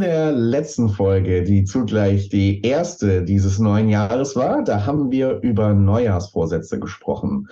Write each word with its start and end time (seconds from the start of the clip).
In 0.00 0.06
der 0.06 0.32
letzten 0.32 0.88
Folge, 0.88 1.42
die 1.42 1.64
zugleich 1.64 2.30
die 2.30 2.62
erste 2.62 3.22
dieses 3.22 3.58
neuen 3.58 3.90
Jahres 3.90 4.34
war, 4.34 4.64
da 4.64 4.86
haben 4.86 5.10
wir 5.10 5.40
über 5.42 5.74
Neujahrsvorsätze 5.74 6.80
gesprochen 6.80 7.48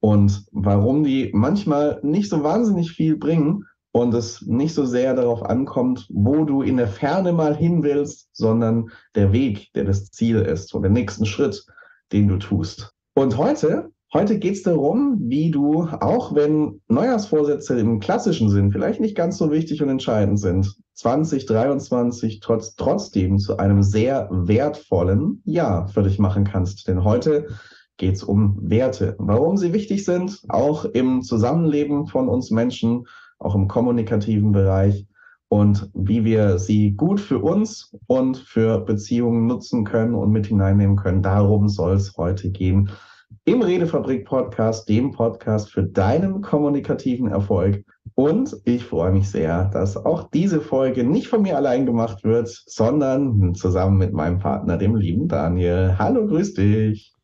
und 0.00 0.44
warum 0.50 1.04
die 1.04 1.30
manchmal 1.32 2.00
nicht 2.02 2.28
so 2.28 2.42
wahnsinnig 2.42 2.90
viel 2.90 3.16
bringen 3.16 3.66
und 3.92 4.14
es 4.14 4.42
nicht 4.42 4.74
so 4.74 4.84
sehr 4.84 5.14
darauf 5.14 5.44
ankommt, 5.44 6.08
wo 6.10 6.44
du 6.44 6.62
in 6.62 6.76
der 6.76 6.88
Ferne 6.88 7.32
mal 7.32 7.54
hin 7.54 7.84
willst, 7.84 8.30
sondern 8.32 8.90
der 9.14 9.32
Weg, 9.32 9.72
der 9.76 9.84
das 9.84 10.10
Ziel 10.10 10.40
ist 10.40 10.74
und 10.74 10.82
der 10.82 10.90
nächsten 10.90 11.24
Schritt, 11.24 11.64
den 12.10 12.26
du 12.26 12.36
tust. 12.36 12.90
Und 13.14 13.38
heute 13.38 13.92
Heute 14.14 14.38
geht 14.38 14.56
es 14.56 14.62
darum, 14.62 15.16
wie 15.22 15.50
du, 15.50 15.84
auch 15.84 16.34
wenn 16.34 16.82
Neujahrsvorsätze 16.88 17.80
im 17.80 17.98
klassischen 17.98 18.50
Sinn 18.50 18.70
vielleicht 18.70 19.00
nicht 19.00 19.16
ganz 19.16 19.38
so 19.38 19.50
wichtig 19.50 19.82
und 19.82 19.88
entscheidend 19.88 20.38
sind, 20.38 20.76
2023 20.94 22.40
trotz, 22.40 22.76
trotzdem 22.76 23.38
zu 23.38 23.56
einem 23.56 23.82
sehr 23.82 24.28
wertvollen 24.30 25.42
Jahr 25.44 25.88
für 25.88 26.02
dich 26.02 26.18
machen 26.18 26.44
kannst. 26.44 26.86
Denn 26.88 27.04
heute 27.04 27.48
geht 27.96 28.16
es 28.16 28.22
um 28.22 28.58
Werte, 28.60 29.16
warum 29.18 29.56
sie 29.56 29.72
wichtig 29.72 30.04
sind, 30.04 30.42
auch 30.48 30.84
im 30.84 31.22
Zusammenleben 31.22 32.06
von 32.06 32.28
uns 32.28 32.50
Menschen, 32.50 33.06
auch 33.38 33.54
im 33.54 33.68
kommunikativen 33.68 34.52
Bereich 34.52 35.06
und 35.48 35.90
wie 35.94 36.24
wir 36.24 36.58
sie 36.58 36.92
gut 36.92 37.20
für 37.20 37.38
uns 37.38 37.94
und 38.06 38.38
für 38.38 38.80
Beziehungen 38.80 39.46
nutzen 39.46 39.84
können 39.84 40.14
und 40.14 40.30
mit 40.30 40.46
hineinnehmen 40.46 40.96
können. 40.96 41.22
Darum 41.22 41.68
soll 41.68 41.94
es 41.94 42.16
heute 42.16 42.50
gehen 42.50 42.90
im 43.44 43.62
Redefabrik 43.62 44.24
Podcast, 44.24 44.88
dem 44.88 45.10
Podcast 45.10 45.70
für 45.70 45.82
deinen 45.82 46.42
kommunikativen 46.42 47.28
Erfolg. 47.28 47.84
Und 48.14 48.56
ich 48.64 48.84
freue 48.84 49.12
mich 49.12 49.30
sehr, 49.30 49.64
dass 49.72 49.96
auch 49.96 50.28
diese 50.30 50.60
Folge 50.60 51.04
nicht 51.04 51.28
von 51.28 51.42
mir 51.42 51.56
allein 51.56 51.86
gemacht 51.86 52.24
wird, 52.24 52.48
sondern 52.48 53.54
zusammen 53.54 53.98
mit 53.98 54.12
meinem 54.12 54.38
Partner, 54.38 54.76
dem 54.76 54.96
lieben 54.96 55.28
Daniel. 55.28 55.96
Hallo, 55.98 56.26
grüß 56.26 56.54
dich. 56.54 57.14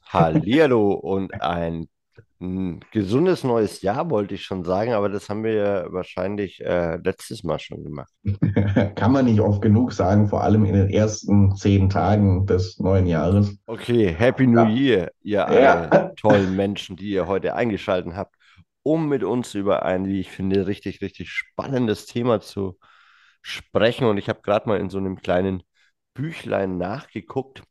Hallihallo 0.12 0.92
und 0.92 1.40
ein 1.40 1.88
gesundes 2.90 3.44
neues 3.44 3.82
Jahr 3.82 4.10
wollte 4.10 4.34
ich 4.34 4.42
schon 4.42 4.64
sagen, 4.64 4.92
aber 4.92 5.08
das 5.08 5.28
haben 5.28 5.44
wir 5.44 5.52
ja 5.52 5.92
wahrscheinlich 5.92 6.60
äh, 6.60 6.96
letztes 6.96 7.42
Mal 7.42 7.58
schon 7.58 7.82
gemacht. 7.82 8.12
Kann 8.96 9.12
man 9.12 9.24
nicht 9.24 9.40
oft 9.40 9.62
genug 9.62 9.92
sagen, 9.92 10.28
vor 10.28 10.42
allem 10.42 10.64
in 10.64 10.74
den 10.74 10.90
ersten 10.90 11.54
zehn 11.56 11.88
Tagen 11.88 12.44
des 12.46 12.78
neuen 12.78 13.06
Jahres. 13.06 13.56
Okay, 13.66 14.14
Happy 14.16 14.46
New 14.46 14.66
Year, 14.66 15.10
ihr 15.22 15.46
ja. 15.50 16.10
tollen 16.16 16.54
Menschen, 16.54 16.96
die 16.96 17.10
ihr 17.10 17.26
heute 17.26 17.54
eingeschaltet 17.54 18.14
habt, 18.14 18.34
um 18.84 19.08
mit 19.08 19.24
uns 19.24 19.54
über 19.54 19.84
ein, 19.84 20.06
wie 20.06 20.20
ich 20.20 20.30
finde, 20.30 20.68
richtig, 20.68 21.02
richtig 21.02 21.30
spannendes 21.32 22.06
Thema 22.06 22.40
zu 22.40 22.78
sprechen. 23.42 24.06
Und 24.06 24.18
ich 24.18 24.28
habe 24.30 24.42
gerade 24.42 24.68
mal 24.68 24.80
in 24.80 24.90
so 24.90 24.98
einem 24.98 25.16
kleinen 25.22 25.64
Büchlein 26.14 26.78
nachgeguckt. 26.78 27.64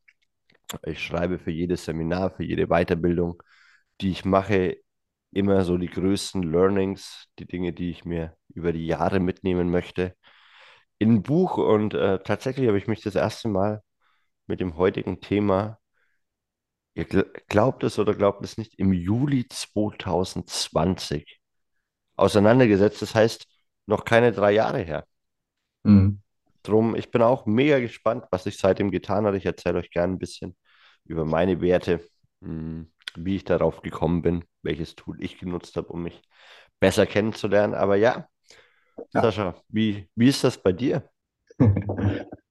Ich 0.86 1.04
schreibe 1.04 1.40
für 1.40 1.52
jedes 1.52 1.86
Seminar, 1.86 2.32
für 2.32 2.44
jede 2.44 2.68
Weiterbildung 2.68 3.42
die 4.02 4.12
ich 4.12 4.26
mache, 4.26 4.78
immer 5.32 5.66
so 5.66 5.78
die 5.78 5.88
größten 5.90 6.44
Learnings, 6.44 7.28
die 7.40 7.48
Dinge, 7.48 7.74
die 7.74 7.92
ich 7.92 8.06
mir 8.06 8.38
über 8.54 8.74
die 8.74 8.88
Jahre 8.88 9.22
mitnehmen 9.22 9.72
möchte, 9.72 10.16
in 11.00 11.16
ein 11.16 11.24
Buch. 11.24 11.58
Und 11.58 11.94
äh, 11.96 12.20
tatsächlich 12.24 12.68
habe 12.68 12.78
ich 12.80 12.88
mich 12.88 13.02
das 13.02 13.16
erste 13.16 13.50
Mal 13.50 13.84
mit 14.48 14.62
dem 14.62 14.78
heutigen 14.78 15.22
Thema, 15.22 15.80
ihr 16.96 17.06
glaubt 17.06 17.84
es 17.84 18.00
oder 18.00 18.14
glaubt 18.14 18.44
es 18.44 18.58
nicht, 18.58 18.78
im 18.80 18.94
Juli 18.94 19.48
2020 19.48 21.40
auseinandergesetzt. 22.16 23.02
Das 23.02 23.16
heißt, 23.16 23.48
noch 23.86 24.06
keine 24.06 24.32
drei 24.32 24.52
Jahre 24.52 24.80
her. 24.80 25.06
Mhm. 25.84 26.22
Drum, 26.64 26.96
ich 26.96 27.12
bin 27.12 27.22
auch 27.22 27.46
mega 27.46 27.80
gespannt, 27.80 28.26
was 28.32 28.46
ich 28.46 28.58
seitdem 28.58 28.92
getan 28.92 29.26
habe. 29.26 29.38
Ich 29.38 29.46
erzähle 29.46 29.80
euch 29.80 29.92
gerne 29.92 30.14
ein 30.14 30.20
bisschen 30.20 30.56
über 31.06 31.26
meine 31.26 31.62
Werte. 31.62 32.00
Hm 32.42 32.94
wie 33.16 33.36
ich 33.36 33.44
darauf 33.44 33.82
gekommen 33.82 34.22
bin, 34.22 34.44
welches 34.62 34.96
Tool 34.96 35.22
ich 35.24 35.38
genutzt 35.38 35.76
habe, 35.76 35.88
um 35.90 36.04
mich 36.04 36.22
besser 36.80 37.06
kennenzulernen. 37.06 37.74
Aber 37.74 37.96
ja, 37.96 38.28
ja. 39.14 39.22
Sascha, 39.22 39.56
wie, 39.70 40.10
wie 40.16 40.28
ist 40.28 40.44
das 40.44 40.62
bei 40.62 40.72
dir? 40.72 41.10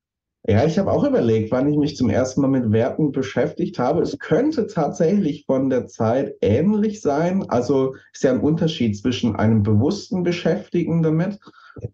Ja, 0.44 0.64
ich 0.64 0.76
habe 0.76 0.90
auch 0.90 1.04
überlegt, 1.04 1.52
wann 1.52 1.68
ich 1.68 1.78
mich 1.78 1.96
zum 1.96 2.10
ersten 2.10 2.40
Mal 2.40 2.48
mit 2.48 2.72
Werten 2.72 3.12
beschäftigt 3.12 3.78
habe. 3.78 4.02
Es 4.02 4.18
könnte 4.18 4.66
tatsächlich 4.66 5.44
von 5.46 5.70
der 5.70 5.86
Zeit 5.86 6.34
ähnlich 6.40 7.00
sein. 7.00 7.48
Also 7.48 7.94
ist 8.12 8.24
ja 8.24 8.32
ein 8.32 8.40
Unterschied 8.40 8.98
zwischen 8.98 9.36
einem 9.36 9.62
bewussten 9.62 10.24
Beschäftigen 10.24 11.04
damit 11.04 11.38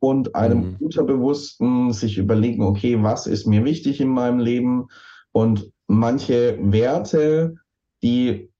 und 0.00 0.34
einem 0.34 0.60
mhm. 0.60 0.76
unterbewussten 0.81 1.92
sich 1.92 2.16
überlegen, 2.16 2.62
okay, 2.62 3.03
was 3.03 3.26
ist 3.26 3.47
mir 3.47 3.64
wichtig 3.66 4.00
in 4.00 4.09
meinem 4.09 4.38
Leben? 4.38 4.88
Und 5.32 5.70
manche 5.86 6.59
Werte, 6.60 7.56
die 8.03 8.50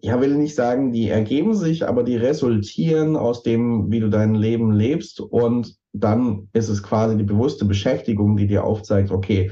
ja, 0.00 0.20
will 0.20 0.34
nicht 0.34 0.56
sagen, 0.56 0.90
die 0.90 1.08
ergeben 1.08 1.54
sich, 1.54 1.86
aber 1.86 2.02
die 2.02 2.16
resultieren 2.16 3.14
aus 3.14 3.44
dem, 3.44 3.92
wie 3.92 4.00
du 4.00 4.10
dein 4.10 4.34
Leben 4.34 4.72
lebst. 4.72 5.20
Und 5.20 5.76
dann 6.00 6.48
ist 6.52 6.68
es 6.68 6.82
quasi 6.82 7.16
die 7.16 7.24
bewusste 7.24 7.64
Beschäftigung, 7.64 8.36
die 8.36 8.46
dir 8.46 8.64
aufzeigt, 8.64 9.10
okay, 9.10 9.50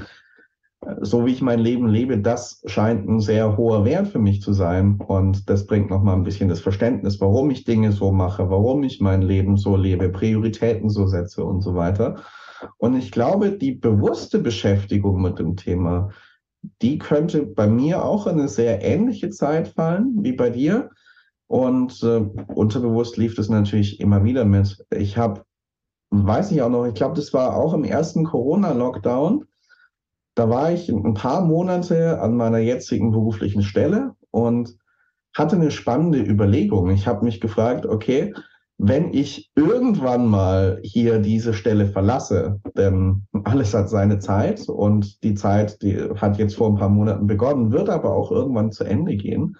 so 1.01 1.25
wie 1.25 1.31
ich 1.31 1.41
mein 1.41 1.59
Leben 1.59 1.87
lebe, 1.87 2.17
das 2.17 2.61
scheint 2.65 3.07
ein 3.07 3.19
sehr 3.19 3.57
hoher 3.57 3.85
Wert 3.85 4.07
für 4.07 4.19
mich 4.19 4.41
zu 4.41 4.53
sein. 4.53 4.99
Und 5.07 5.49
das 5.49 5.65
bringt 5.65 5.89
nochmal 5.89 6.15
ein 6.15 6.23
bisschen 6.23 6.49
das 6.49 6.59
Verständnis, 6.59 7.19
warum 7.21 7.49
ich 7.49 7.63
Dinge 7.63 7.91
so 7.91 8.11
mache, 8.11 8.49
warum 8.49 8.83
ich 8.83 9.01
mein 9.01 9.21
Leben 9.21 9.57
so 9.57 9.75
lebe, 9.75 10.09
Prioritäten 10.09 10.89
so 10.89 11.07
setze 11.07 11.43
und 11.43 11.61
so 11.61 11.75
weiter. 11.75 12.17
Und 12.77 12.95
ich 12.95 13.11
glaube, 13.11 13.51
die 13.51 13.73
bewusste 13.73 14.39
Beschäftigung 14.39 15.21
mit 15.21 15.39
dem 15.39 15.55
Thema, 15.55 16.09
die 16.81 16.97
könnte 16.97 17.45
bei 17.45 17.67
mir 17.67 18.03
auch 18.03 18.27
in 18.27 18.39
eine 18.39 18.47
sehr 18.47 18.83
ähnliche 18.83 19.29
Zeit 19.29 19.69
fallen 19.69 20.17
wie 20.21 20.33
bei 20.33 20.49
dir. 20.49 20.89
Und 21.47 22.01
äh, 22.01 22.25
unterbewusst 22.53 23.17
lief 23.17 23.35
das 23.35 23.49
natürlich 23.49 23.99
immer 23.99 24.23
wieder 24.23 24.45
mit. 24.45 24.83
Ich 24.91 25.17
habe, 25.17 25.43
weiß 26.23 26.51
ich 26.51 26.61
auch 26.61 26.69
noch, 26.69 26.85
ich 26.85 26.93
glaube, 26.93 27.15
das 27.15 27.33
war 27.33 27.55
auch 27.55 27.73
im 27.73 27.83
ersten 27.83 28.23
Corona-Lockdown. 28.23 29.45
Da 30.35 30.49
war 30.49 30.71
ich 30.71 30.89
ein 30.89 31.13
paar 31.13 31.45
Monate 31.45 32.19
an 32.21 32.35
meiner 32.35 32.59
jetzigen 32.59 33.11
beruflichen 33.11 33.63
Stelle 33.63 34.15
und 34.31 34.77
hatte 35.35 35.55
eine 35.55 35.71
spannende 35.71 36.19
Überlegung. 36.19 36.89
Ich 36.89 37.07
habe 37.07 37.25
mich 37.25 37.41
gefragt, 37.41 37.85
okay, 37.85 38.33
wenn 38.77 39.13
ich 39.13 39.51
irgendwann 39.55 40.27
mal 40.27 40.79
hier 40.83 41.19
diese 41.19 41.53
Stelle 41.53 41.87
verlasse, 41.87 42.59
denn 42.77 43.25
alles 43.45 43.73
hat 43.73 43.89
seine 43.89 44.19
Zeit 44.19 44.67
und 44.67 45.23
die 45.23 45.33
Zeit, 45.33 45.81
die 45.81 45.97
hat 46.17 46.37
jetzt 46.37 46.55
vor 46.55 46.69
ein 46.69 46.75
paar 46.75 46.89
Monaten 46.89 47.27
begonnen, 47.27 47.71
wird 47.71 47.89
aber 47.89 48.13
auch 48.13 48.31
irgendwann 48.31 48.73
zu 48.73 48.83
Ende 48.83 49.15
gehen. 49.15 49.57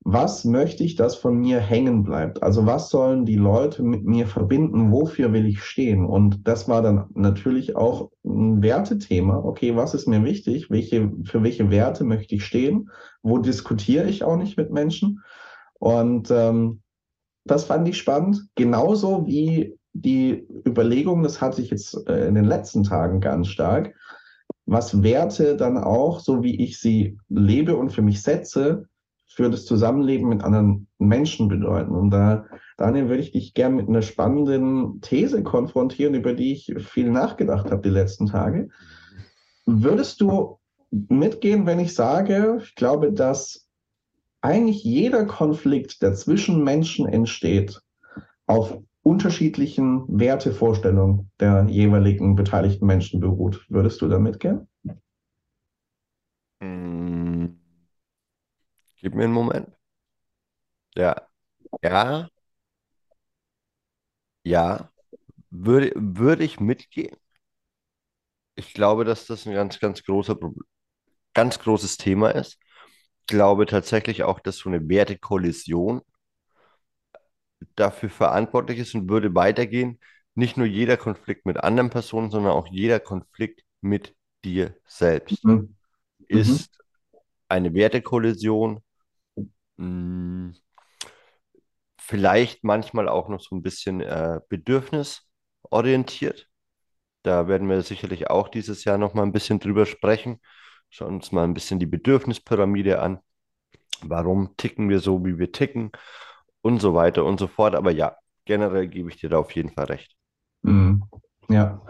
Was 0.00 0.44
möchte 0.44 0.84
ich, 0.84 0.94
dass 0.94 1.16
von 1.16 1.36
mir 1.36 1.60
hängen 1.60 2.04
bleibt? 2.04 2.42
Also 2.42 2.64
was 2.66 2.88
sollen 2.88 3.26
die 3.26 3.36
Leute 3.36 3.82
mit 3.82 4.04
mir 4.04 4.26
verbinden? 4.26 4.92
Wofür 4.92 5.32
will 5.32 5.46
ich 5.46 5.62
stehen? 5.62 6.06
Und 6.06 6.46
das 6.46 6.68
war 6.68 6.82
dann 6.82 7.06
natürlich 7.14 7.76
auch 7.76 8.10
ein 8.24 8.62
Wertethema. 8.62 9.38
Okay, 9.38 9.76
was 9.76 9.94
ist 9.94 10.06
mir 10.06 10.24
wichtig? 10.24 10.70
Welche, 10.70 11.12
für 11.24 11.42
welche 11.42 11.70
Werte 11.70 12.04
möchte 12.04 12.36
ich 12.36 12.44
stehen? 12.44 12.90
Wo 13.22 13.38
diskutiere 13.38 14.08
ich 14.08 14.24
auch 14.24 14.36
nicht 14.36 14.56
mit 14.56 14.70
Menschen? 14.70 15.22
Und 15.74 16.30
ähm, 16.30 16.80
das 17.44 17.64
fand 17.64 17.88
ich 17.88 17.98
spannend. 17.98 18.46
Genauso 18.54 19.26
wie 19.26 19.76
die 19.92 20.46
Überlegung, 20.66 21.22
das 21.22 21.40
hatte 21.40 21.60
ich 21.60 21.70
jetzt 21.70 22.08
äh, 22.08 22.28
in 22.28 22.34
den 22.34 22.44
letzten 22.44 22.84
Tagen 22.84 23.20
ganz 23.20 23.48
stark, 23.48 23.94
was 24.66 25.02
Werte 25.02 25.56
dann 25.56 25.78
auch, 25.78 26.20
so 26.20 26.42
wie 26.42 26.62
ich 26.62 26.78
sie 26.78 27.18
lebe 27.28 27.76
und 27.76 27.90
für 27.90 28.02
mich 28.02 28.22
setze, 28.22 28.86
für 29.38 29.50
das 29.50 29.66
Zusammenleben 29.66 30.28
mit 30.28 30.42
anderen 30.42 30.88
Menschen 30.98 31.46
bedeuten. 31.46 31.92
Und 31.92 32.10
da, 32.10 32.46
Daniel, 32.76 33.08
würde 33.08 33.22
ich 33.22 33.30
dich 33.30 33.54
gerne 33.54 33.76
mit 33.76 33.88
einer 33.88 34.02
spannenden 34.02 35.00
These 35.00 35.44
konfrontieren, 35.44 36.14
über 36.14 36.34
die 36.34 36.50
ich 36.50 36.74
viel 36.78 37.08
nachgedacht 37.08 37.70
habe 37.70 37.82
die 37.82 37.88
letzten 37.88 38.26
Tage. 38.26 38.68
Würdest 39.64 40.20
du 40.20 40.58
mitgehen, 40.90 41.66
wenn 41.66 41.78
ich 41.78 41.94
sage, 41.94 42.58
ich 42.64 42.74
glaube, 42.74 43.12
dass 43.12 43.68
eigentlich 44.40 44.82
jeder 44.82 45.24
Konflikt, 45.24 46.02
der 46.02 46.14
zwischen 46.14 46.64
Menschen 46.64 47.06
entsteht, 47.06 47.80
auf 48.48 48.76
unterschiedlichen 49.04 50.02
Wertevorstellungen 50.08 51.30
der 51.38 51.64
jeweiligen 51.68 52.34
beteiligten 52.34 52.86
Menschen 52.86 53.20
beruht. 53.20 53.64
Würdest 53.68 54.02
du 54.02 54.08
damit 54.08 54.40
gehen? 54.40 54.66
Gib 59.00 59.14
mir 59.14 59.24
einen 59.24 59.32
Moment. 59.32 59.72
Ja. 60.96 61.14
Ja. 61.82 62.28
Ja. 64.44 64.90
Würde, 65.50 65.92
würde 65.96 66.44
ich 66.44 66.60
mitgehen? 66.60 67.16
Ich 68.56 68.74
glaube, 68.74 69.04
dass 69.06 69.24
das 69.26 69.46
ein 69.46 69.54
ganz, 69.54 69.78
ganz 69.80 70.02
großer, 70.04 70.36
ganz 71.34 71.58
großes 71.58 71.96
Thema 71.96 72.30
ist 72.30 72.58
glaube 73.28 73.66
tatsächlich 73.66 74.24
auch, 74.24 74.40
dass 74.40 74.58
so 74.58 74.70
eine 74.70 74.88
Wertekollision 74.88 76.02
dafür 77.76 78.10
verantwortlich 78.10 78.78
ist 78.78 78.94
und 78.94 79.08
würde 79.08 79.34
weitergehen. 79.34 79.98
nicht 80.34 80.56
nur 80.56 80.66
jeder 80.66 80.96
Konflikt 80.96 81.46
mit 81.46 81.56
anderen 81.58 81.90
Personen, 81.90 82.30
sondern 82.30 82.52
auch 82.52 82.68
jeder 82.68 83.00
Konflikt 83.00 83.64
mit 83.80 84.14
dir 84.44 84.76
selbst 84.86 85.44
Mhm. 85.44 85.74
Mhm. 86.28 86.28
ist 86.28 86.78
eine 87.48 87.74
Wertekollision, 87.74 88.82
mh, 89.78 90.52
vielleicht 92.00 92.64
manchmal 92.64 93.08
auch 93.08 93.28
noch 93.28 93.40
so 93.40 93.54
ein 93.56 93.62
bisschen 93.62 94.00
äh, 94.00 94.40
bedürfnisorientiert. 94.48 96.48
Da 97.24 97.48
werden 97.48 97.68
wir 97.68 97.82
sicherlich 97.82 98.30
auch 98.30 98.48
dieses 98.48 98.84
Jahr 98.84 98.98
noch 98.98 99.14
mal 99.14 99.22
ein 99.24 99.32
bisschen 99.32 99.58
drüber 99.60 99.86
sprechen. 99.86 100.40
Schauen 100.90 101.16
uns 101.16 101.32
mal 101.32 101.44
ein 101.44 101.54
bisschen 101.54 101.80
die 101.80 101.86
Bedürfnispyramide 101.86 103.00
an. 103.00 103.20
Warum 104.02 104.56
ticken 104.56 104.88
wir 104.90 105.00
so, 105.00 105.24
wie 105.26 105.38
wir 105.38 105.52
ticken 105.52 105.92
und 106.62 106.80
so 106.80 106.94
weiter 106.94 107.24
und 107.24 107.38
so 107.40 107.48
fort. 107.48 107.74
Aber 107.74 107.90
ja, 107.92 108.16
generell 108.46 108.88
gebe 108.88 109.10
ich 109.10 109.16
dir 109.18 109.28
da 109.30 109.38
auf 109.38 109.52
jeden 109.52 109.70
Fall 109.72 109.86
recht. 109.86 110.14
Mhm. 110.62 111.02
Ja. 111.48 111.82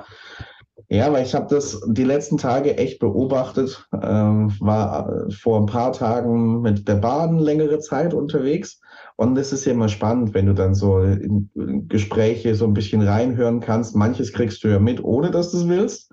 Ja, 0.88 1.12
weil 1.12 1.24
ich 1.24 1.34
habe 1.34 1.52
das 1.54 1.80
die 1.86 2.04
letzten 2.04 2.38
Tage 2.38 2.78
echt 2.78 3.00
beobachtet. 3.00 3.86
Ähm, 3.92 4.52
war 4.60 5.26
äh, 5.26 5.30
vor 5.32 5.60
ein 5.60 5.66
paar 5.66 5.92
Tagen 5.92 6.60
mit 6.62 6.86
der 6.86 6.94
Bahn 6.94 7.38
längere 7.38 7.80
Zeit 7.80 8.14
unterwegs. 8.14 8.80
Und 9.16 9.36
es 9.36 9.52
ist 9.52 9.64
ja 9.64 9.72
immer 9.72 9.88
spannend, 9.88 10.32
wenn 10.34 10.46
du 10.46 10.54
dann 10.54 10.74
so 10.74 11.00
in 11.00 11.50
Gespräche 11.88 12.54
so 12.54 12.64
ein 12.64 12.74
bisschen 12.74 13.02
reinhören 13.02 13.60
kannst. 13.60 13.96
Manches 13.96 14.32
kriegst 14.32 14.62
du 14.62 14.68
ja 14.68 14.78
mit, 14.78 15.02
ohne 15.02 15.30
dass 15.30 15.50
du 15.50 15.58
es 15.58 15.68
willst. 15.68 16.12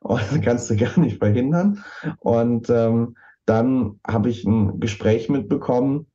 Und 0.00 0.42
kannst 0.42 0.70
du 0.70 0.76
gar 0.78 0.98
nicht 0.98 1.18
verhindern. 1.18 1.84
Und 2.18 2.70
ähm, 2.70 3.16
dann 3.44 4.00
habe 4.06 4.30
ich 4.30 4.44
ein 4.44 4.80
Gespräch 4.80 5.28
mitbekommen, 5.28 6.06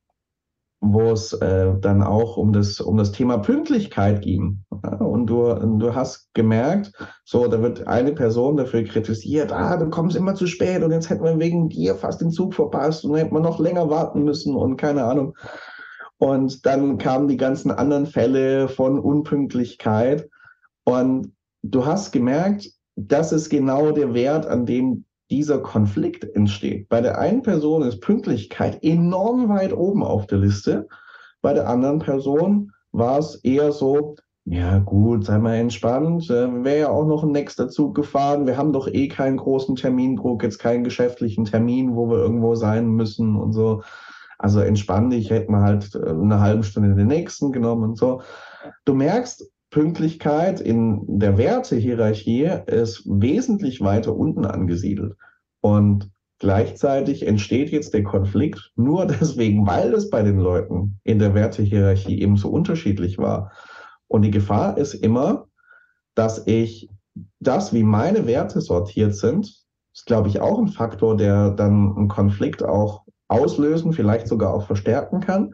wo 0.93 1.11
es 1.11 1.33
äh, 1.33 1.73
dann 1.79 2.03
auch 2.03 2.37
um 2.37 2.53
das, 2.53 2.79
um 2.79 2.97
das 2.97 3.11
Thema 3.11 3.37
Pünktlichkeit 3.37 4.21
ging. 4.21 4.63
Ja, 4.83 4.97
und 4.97 5.27
du, 5.27 5.53
du 5.79 5.95
hast 5.95 6.33
gemerkt, 6.33 6.91
so, 7.23 7.47
da 7.47 7.61
wird 7.61 7.87
eine 7.87 8.13
Person 8.13 8.57
dafür 8.57 8.83
kritisiert, 8.83 9.51
ah, 9.51 9.77
du 9.77 9.89
kommst 9.89 10.15
immer 10.15 10.35
zu 10.35 10.47
spät 10.47 10.83
und 10.83 10.91
jetzt 10.91 11.09
hätten 11.09 11.23
wir 11.23 11.39
wegen 11.39 11.69
dir 11.69 11.95
fast 11.95 12.21
den 12.21 12.31
Zug 12.31 12.53
verpasst 12.53 13.03
und 13.03 13.11
dann 13.11 13.21
hätten 13.21 13.35
wir 13.35 13.41
noch 13.41 13.59
länger 13.59 13.89
warten 13.89 14.23
müssen 14.23 14.55
und 14.55 14.77
keine 14.77 15.03
Ahnung. 15.03 15.35
Und 16.17 16.65
dann 16.65 16.97
kamen 16.97 17.27
die 17.27 17.37
ganzen 17.37 17.71
anderen 17.71 18.05
Fälle 18.05 18.69
von 18.69 18.99
Unpünktlichkeit. 18.99 20.29
Und 20.85 21.33
du 21.61 21.85
hast 21.85 22.11
gemerkt, 22.11 22.69
das 22.95 23.33
ist 23.33 23.49
genau 23.49 23.91
der 23.91 24.13
Wert, 24.13 24.45
an 24.45 24.65
dem 24.65 25.05
dieser 25.29 25.59
Konflikt 25.59 26.23
entsteht. 26.35 26.89
Bei 26.89 27.01
der 27.01 27.17
einen 27.19 27.41
Person 27.41 27.81
ist 27.83 28.01
Pünktlichkeit 28.01 28.83
enorm 28.83 29.49
weit 29.49 29.73
oben 29.73 30.03
auf 30.03 30.27
der 30.27 30.39
Liste. 30.39 30.87
Bei 31.41 31.53
der 31.53 31.67
anderen 31.67 31.99
Person 31.99 32.71
war 32.91 33.19
es 33.19 33.35
eher 33.43 33.71
so, 33.71 34.15
ja 34.45 34.77
gut, 34.77 35.25
sei 35.25 35.39
mal 35.39 35.55
entspannt, 35.55 36.29
äh, 36.29 36.63
wäre 36.63 36.79
ja 36.79 36.89
auch 36.89 37.07
noch 37.07 37.23
ein 37.23 37.31
nächster 37.31 37.67
Zug 37.67 37.95
gefahren. 37.95 38.45
Wir 38.45 38.57
haben 38.57 38.73
doch 38.73 38.87
eh 38.87 39.07
keinen 39.07 39.37
großen 39.37 39.75
Termindruck, 39.75 40.43
jetzt 40.43 40.59
keinen 40.59 40.83
geschäftlichen 40.83 41.45
Termin, 41.45 41.95
wo 41.95 42.09
wir 42.09 42.17
irgendwo 42.17 42.53
sein 42.53 42.87
müssen 42.89 43.35
und 43.35 43.53
so. 43.53 43.81
Also 44.37 44.59
entspann 44.59 45.09
dich, 45.09 45.31
hätten 45.31 45.51
wir 45.51 45.61
halt 45.61 45.95
äh, 45.95 46.09
eine 46.09 46.39
halbe 46.39 46.63
Stunde 46.63 46.93
den 46.93 47.07
nächsten 47.07 47.51
genommen 47.51 47.83
und 47.83 47.97
so. 47.97 48.21
Du 48.85 48.93
merkst, 48.93 49.49
Pünktlichkeit 49.75 50.61
in 50.61 51.19
der 51.19 51.37
Wertehierarchie 51.37 52.49
ist 52.65 53.03
wesentlich 53.05 53.81
weiter 53.81 54.15
unten 54.15 54.45
angesiedelt. 54.45 55.17
Und 55.59 56.09
gleichzeitig 56.39 57.27
entsteht 57.27 57.71
jetzt 57.71 57.93
der 57.93 58.03
Konflikt 58.03 58.71
nur 58.77 59.05
deswegen, 59.19 59.67
weil 59.67 59.93
es 59.93 60.09
bei 60.09 60.23
den 60.23 60.39
Leuten 60.39 61.01
in 61.03 61.19
der 61.19 61.33
Wertehierarchie 61.33 62.21
eben 62.21 62.37
so 62.37 62.51
unterschiedlich 62.51 63.17
war. 63.17 63.51
Und 64.07 64.21
die 64.21 64.31
Gefahr 64.31 64.77
ist 64.77 64.93
immer, 64.93 65.47
dass 66.15 66.47
ich 66.47 66.87
das, 67.41 67.73
wie 67.73 67.83
meine 67.83 68.25
Werte 68.27 68.61
sortiert 68.61 69.13
sind, 69.13 69.45
ist, 69.93 70.05
glaube 70.05 70.29
ich, 70.29 70.39
auch 70.39 70.57
ein 70.57 70.69
Faktor, 70.69 71.17
der 71.17 71.49
dann 71.49 71.97
einen 71.97 72.07
Konflikt 72.07 72.63
auch 72.63 73.03
auslösen, 73.27 73.91
vielleicht 73.91 74.29
sogar 74.29 74.53
auch 74.53 74.67
verstärken 74.67 75.19
kann. 75.19 75.53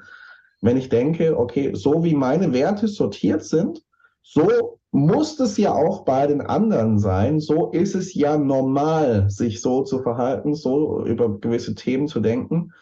Wenn 0.61 0.77
ich 0.77 0.89
denke, 0.89 1.39
okay, 1.39 1.71
so 1.73 2.03
wie 2.03 2.13
meine 2.13 2.53
Werte 2.53 2.87
sortiert 2.87 3.43
sind, 3.43 3.81
so 4.21 4.79
muss 4.91 5.39
es 5.39 5.57
ja 5.57 5.73
auch 5.73 6.03
bei 6.03 6.27
den 6.27 6.41
anderen 6.41 6.99
sein. 6.99 7.39
So 7.39 7.71
ist 7.71 7.95
es 7.95 8.13
ja 8.13 8.37
normal, 8.37 9.29
sich 9.29 9.61
so 9.61 9.83
zu 9.83 10.01
verhalten, 10.01 10.53
so 10.53 11.05
über 11.05 11.39
gewisse 11.39 11.75
Themen 11.75 12.07
zu 12.07 12.19
denken. 12.19 12.73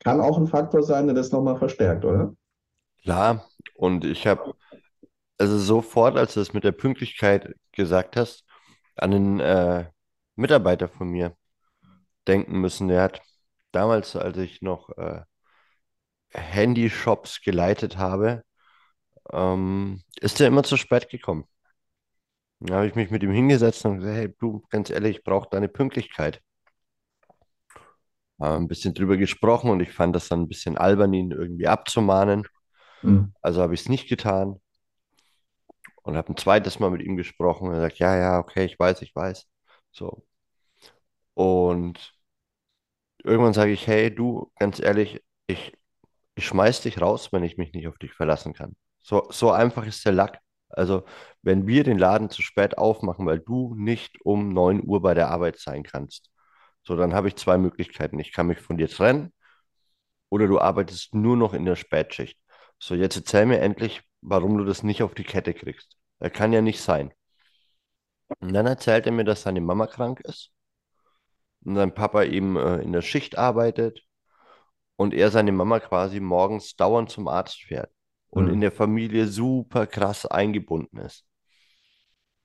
Kann 0.00 0.20
auch 0.20 0.38
ein 0.38 0.46
Faktor 0.46 0.82
sein, 0.82 1.06
der 1.06 1.14
das 1.14 1.32
nochmal 1.32 1.56
verstärkt, 1.56 2.04
oder? 2.04 2.34
Klar, 3.02 3.44
und 3.74 4.04
ich 4.04 4.26
habe, 4.26 4.54
also 5.38 5.58
sofort, 5.58 6.16
als 6.16 6.34
du 6.34 6.40
das 6.40 6.52
mit 6.52 6.64
der 6.64 6.72
Pünktlichkeit 6.72 7.54
gesagt 7.72 8.16
hast, 8.16 8.44
an 8.96 9.14
einen 9.14 9.40
äh, 9.40 9.86
Mitarbeiter 10.36 10.88
von 10.88 11.08
mir 11.08 11.36
denken 12.26 12.60
müssen. 12.60 12.88
Der 12.88 13.02
hat 13.02 13.22
damals, 13.72 14.14
als 14.16 14.36
ich 14.36 14.62
noch 14.62 14.90
äh, 14.98 15.22
Handyshops 16.30 17.40
geleitet 17.40 17.96
habe, 17.96 18.44
ähm, 19.32 20.02
ist 20.20 20.40
er 20.40 20.48
immer 20.48 20.62
zu 20.62 20.76
spät 20.76 21.08
gekommen. 21.08 21.44
Da 22.60 22.76
habe 22.76 22.86
ich 22.88 22.94
mich 22.94 23.10
mit 23.10 23.22
ihm 23.22 23.30
hingesetzt 23.30 23.84
und 23.84 23.98
gesagt, 23.98 24.16
hey, 24.16 24.34
du, 24.38 24.64
ganz 24.70 24.90
ehrlich, 24.90 25.18
ich 25.18 25.24
brauche 25.24 25.48
deine 25.50 25.68
Pünktlichkeit. 25.68 26.42
Haben 28.40 28.64
ein 28.64 28.68
bisschen 28.68 28.94
drüber 28.94 29.16
gesprochen 29.16 29.70
und 29.70 29.80
ich 29.80 29.92
fand 29.92 30.14
das 30.14 30.28
dann 30.28 30.42
ein 30.42 30.48
bisschen 30.48 30.76
albern, 30.76 31.12
ihn 31.12 31.30
irgendwie 31.30 31.66
abzumahnen. 31.68 32.46
Mhm. 33.02 33.32
Also 33.42 33.62
habe 33.62 33.74
ich 33.74 33.80
es 33.80 33.88
nicht 33.88 34.08
getan 34.08 34.60
und 36.02 36.16
habe 36.16 36.32
ein 36.32 36.36
zweites 36.36 36.80
Mal 36.80 36.90
mit 36.90 37.02
ihm 37.02 37.16
gesprochen 37.16 37.68
und 37.68 37.74
er 37.74 37.82
sagt, 37.82 37.98
ja, 37.98 38.16
ja, 38.16 38.38
okay, 38.38 38.64
ich 38.64 38.78
weiß, 38.78 39.02
ich 39.02 39.14
weiß. 39.14 39.46
So. 39.92 40.24
Und 41.34 42.14
irgendwann 43.22 43.52
sage 43.54 43.72
ich, 43.72 43.86
hey, 43.86 44.14
du, 44.14 44.50
ganz 44.58 44.80
ehrlich, 44.80 45.22
ich, 45.46 45.72
ich 46.34 46.46
schmeiß 46.46 46.82
dich 46.82 47.00
raus, 47.00 47.32
wenn 47.32 47.44
ich 47.44 47.56
mich 47.56 47.72
nicht 47.72 47.88
auf 47.88 47.98
dich 47.98 48.12
verlassen 48.12 48.54
kann. 48.54 48.76
So, 49.02 49.26
so 49.30 49.50
einfach 49.50 49.86
ist 49.86 50.04
der 50.04 50.12
Lack. 50.12 50.40
Also, 50.70 51.04
wenn 51.42 51.66
wir 51.66 51.84
den 51.84 51.98
Laden 51.98 52.30
zu 52.30 52.42
spät 52.42 52.78
aufmachen, 52.78 53.26
weil 53.26 53.40
du 53.40 53.74
nicht 53.76 54.20
um 54.24 54.52
9 54.52 54.82
Uhr 54.84 55.00
bei 55.02 55.14
der 55.14 55.28
Arbeit 55.30 55.58
sein 55.58 55.82
kannst, 55.82 56.30
so, 56.82 56.96
dann 56.96 57.14
habe 57.14 57.28
ich 57.28 57.36
zwei 57.36 57.58
Möglichkeiten. 57.58 58.18
Ich 58.20 58.32
kann 58.32 58.46
mich 58.46 58.60
von 58.60 58.76
dir 58.78 58.88
trennen 58.88 59.32
oder 60.30 60.46
du 60.46 60.58
arbeitest 60.60 61.14
nur 61.14 61.36
noch 61.36 61.54
in 61.54 61.64
der 61.64 61.76
Spätschicht. 61.76 62.38
So, 62.78 62.94
jetzt 62.94 63.16
erzähl 63.16 63.46
mir 63.46 63.60
endlich, 63.60 64.02
warum 64.20 64.58
du 64.58 64.64
das 64.64 64.82
nicht 64.82 65.02
auf 65.02 65.14
die 65.14 65.24
Kette 65.24 65.54
kriegst. 65.54 65.96
Das 66.20 66.32
kann 66.32 66.52
ja 66.52 66.60
nicht 66.62 66.80
sein. 66.80 67.12
Und 68.40 68.52
dann 68.52 68.66
erzählt 68.66 69.06
er 69.06 69.12
mir, 69.12 69.24
dass 69.24 69.42
seine 69.42 69.60
Mama 69.60 69.86
krank 69.86 70.20
ist 70.20 70.50
und 71.64 71.76
sein 71.76 71.94
Papa 71.94 72.24
eben 72.24 72.56
äh, 72.56 72.76
in 72.78 72.92
der 72.92 73.02
Schicht 73.02 73.38
arbeitet 73.38 74.02
und 74.96 75.14
er 75.14 75.30
seine 75.30 75.52
Mama 75.52 75.80
quasi 75.80 76.20
morgens 76.20 76.76
dauernd 76.76 77.10
zum 77.10 77.28
Arzt 77.28 77.62
fährt 77.62 77.90
und 78.30 78.48
Mhm. 78.48 78.52
in 78.52 78.60
der 78.60 78.72
Familie 78.72 79.26
super 79.28 79.86
krass 79.86 80.26
eingebunden 80.26 80.98
ist. 80.98 81.26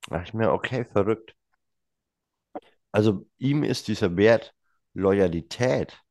Da 0.08 0.16
dachte 0.16 0.30
ich 0.30 0.34
mir, 0.34 0.54
okay, 0.54 0.86
verrückt. 0.86 1.36
Also 2.94 3.28
ihm 3.40 3.64
ist 3.64 3.88
dieser 3.90 4.16
Wert 4.16 4.54
Loyalität, 4.94 6.02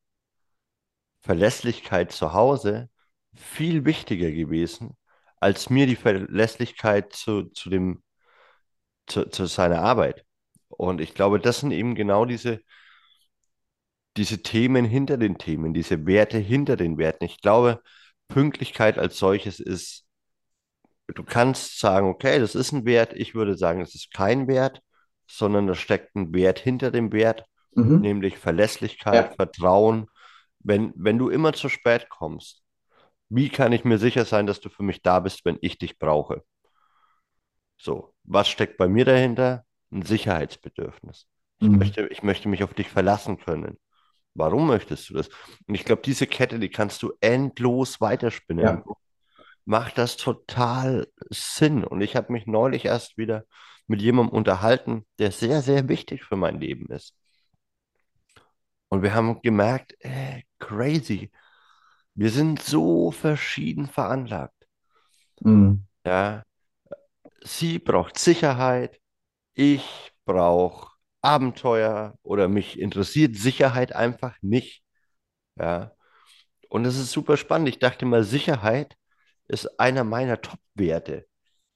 Verlässlichkeit 1.20 2.12
zu 2.12 2.32
Hause 2.34 2.90
viel 3.34 3.84
wichtiger 3.86 4.30
gewesen, 4.30 4.96
als 5.40 5.70
mir 5.70 5.86
die 5.86 5.96
Verlässlichkeit 5.96 7.12
zu, 7.14 7.44
zu 7.50 7.70
dem, 7.70 8.02
zu, 9.06 9.28
zu 9.28 9.46
seiner 9.46 9.80
Arbeit. 9.82 10.24
Und 10.68 11.00
ich 11.00 11.14
glaube, 11.14 11.38
das 11.40 11.60
sind 11.60 11.72
eben 11.72 11.94
genau 11.94 12.24
diese, 12.24 12.60
diese 14.16 14.42
Themen 14.42 14.84
hinter 14.84 15.16
den 15.16 15.38
Themen, 15.38 15.72
diese 15.74 16.06
Werte 16.06 16.38
hinter 16.38 16.76
den 16.76 16.98
Werten. 16.98 17.24
Ich 17.24 17.40
glaube, 17.40 17.82
Pünktlichkeit 18.32 18.98
als 18.98 19.18
solches 19.18 19.60
ist, 19.60 20.06
du 21.14 21.22
kannst 21.24 21.78
sagen, 21.78 22.08
okay, 22.08 22.38
das 22.38 22.54
ist 22.54 22.72
ein 22.72 22.84
Wert. 22.84 23.12
Ich 23.14 23.34
würde 23.34 23.56
sagen, 23.56 23.80
es 23.80 23.94
ist 23.94 24.12
kein 24.12 24.48
Wert, 24.48 24.82
sondern 25.26 25.66
da 25.66 25.74
steckt 25.74 26.14
ein 26.16 26.32
Wert 26.34 26.58
hinter 26.58 26.90
dem 26.90 27.12
Wert, 27.12 27.44
Mhm. 27.76 28.02
nämlich 28.02 28.38
Verlässlichkeit, 28.38 29.28
Ja. 29.30 29.36
Vertrauen. 29.36 30.08
Wenn, 30.60 30.92
wenn 30.96 31.18
du 31.18 31.28
immer 31.28 31.52
zu 31.52 31.68
spät 31.68 32.08
kommst, 32.08 32.62
wie 33.30 33.48
kann 33.50 33.72
ich 33.72 33.84
mir 33.84 33.98
sicher 33.98 34.24
sein, 34.26 34.46
dass 34.46 34.60
du 34.60 34.70
für 34.70 34.84
mich 34.84 35.02
da 35.02 35.20
bist, 35.20 35.44
wenn 35.44 35.58
ich 35.62 35.78
dich 35.78 35.98
brauche? 35.98 36.44
So, 37.76 38.14
was 38.24 38.48
steckt 38.48 38.76
bei 38.78 38.88
mir 38.88 39.04
dahinter? 39.04 39.64
Ein 39.90 40.02
Sicherheitsbedürfnis. 40.02 41.26
Ich 41.58 41.68
Mhm. 41.68 41.78
möchte, 41.78 42.06
ich 42.08 42.22
möchte 42.22 42.48
mich 42.48 42.62
auf 42.64 42.74
dich 42.74 42.88
verlassen 42.88 43.38
können. 43.38 43.78
Warum 44.34 44.66
möchtest 44.66 45.10
du 45.10 45.14
das? 45.14 45.28
Und 45.66 45.74
ich 45.74 45.84
glaube, 45.84 46.02
diese 46.02 46.26
Kette, 46.26 46.58
die 46.58 46.70
kannst 46.70 47.02
du 47.02 47.12
endlos 47.20 48.00
weiterspinnen. 48.00 48.64
Ja. 48.64 48.84
Macht 49.64 49.98
das 49.98 50.16
total 50.16 51.06
Sinn. 51.30 51.84
Und 51.84 52.00
ich 52.00 52.16
habe 52.16 52.32
mich 52.32 52.46
neulich 52.46 52.86
erst 52.86 53.16
wieder 53.18 53.44
mit 53.86 54.00
jemandem 54.00 54.34
unterhalten, 54.34 55.06
der 55.18 55.32
sehr, 55.32 55.62
sehr 55.62 55.88
wichtig 55.88 56.24
für 56.24 56.36
mein 56.36 56.60
Leben 56.60 56.86
ist. 56.86 57.14
Und 58.88 59.02
wir 59.02 59.14
haben 59.14 59.40
gemerkt, 59.42 59.94
äh, 60.00 60.42
crazy, 60.58 61.30
wir 62.14 62.30
sind 62.30 62.62
so 62.62 63.10
verschieden 63.10 63.86
veranlagt. 63.86 64.66
Mhm. 65.40 65.86
Ja, 66.04 66.42
sie 67.42 67.78
braucht 67.78 68.18
Sicherheit, 68.18 69.00
ich 69.54 70.12
brauche 70.24 70.91
Abenteuer 71.22 72.18
oder 72.22 72.48
mich 72.48 72.78
interessiert 72.78 73.36
Sicherheit 73.36 73.94
einfach 73.94 74.36
nicht. 74.42 74.84
Ja. 75.58 75.92
Und 76.68 76.84
das 76.84 76.96
ist 76.98 77.12
super 77.12 77.36
spannend. 77.36 77.68
Ich 77.68 77.78
dachte 77.78 78.06
mal, 78.06 78.24
Sicherheit 78.24 78.96
ist 79.48 79.80
einer 79.80 80.04
meiner 80.04 80.40
Top-Werte. 80.40 81.26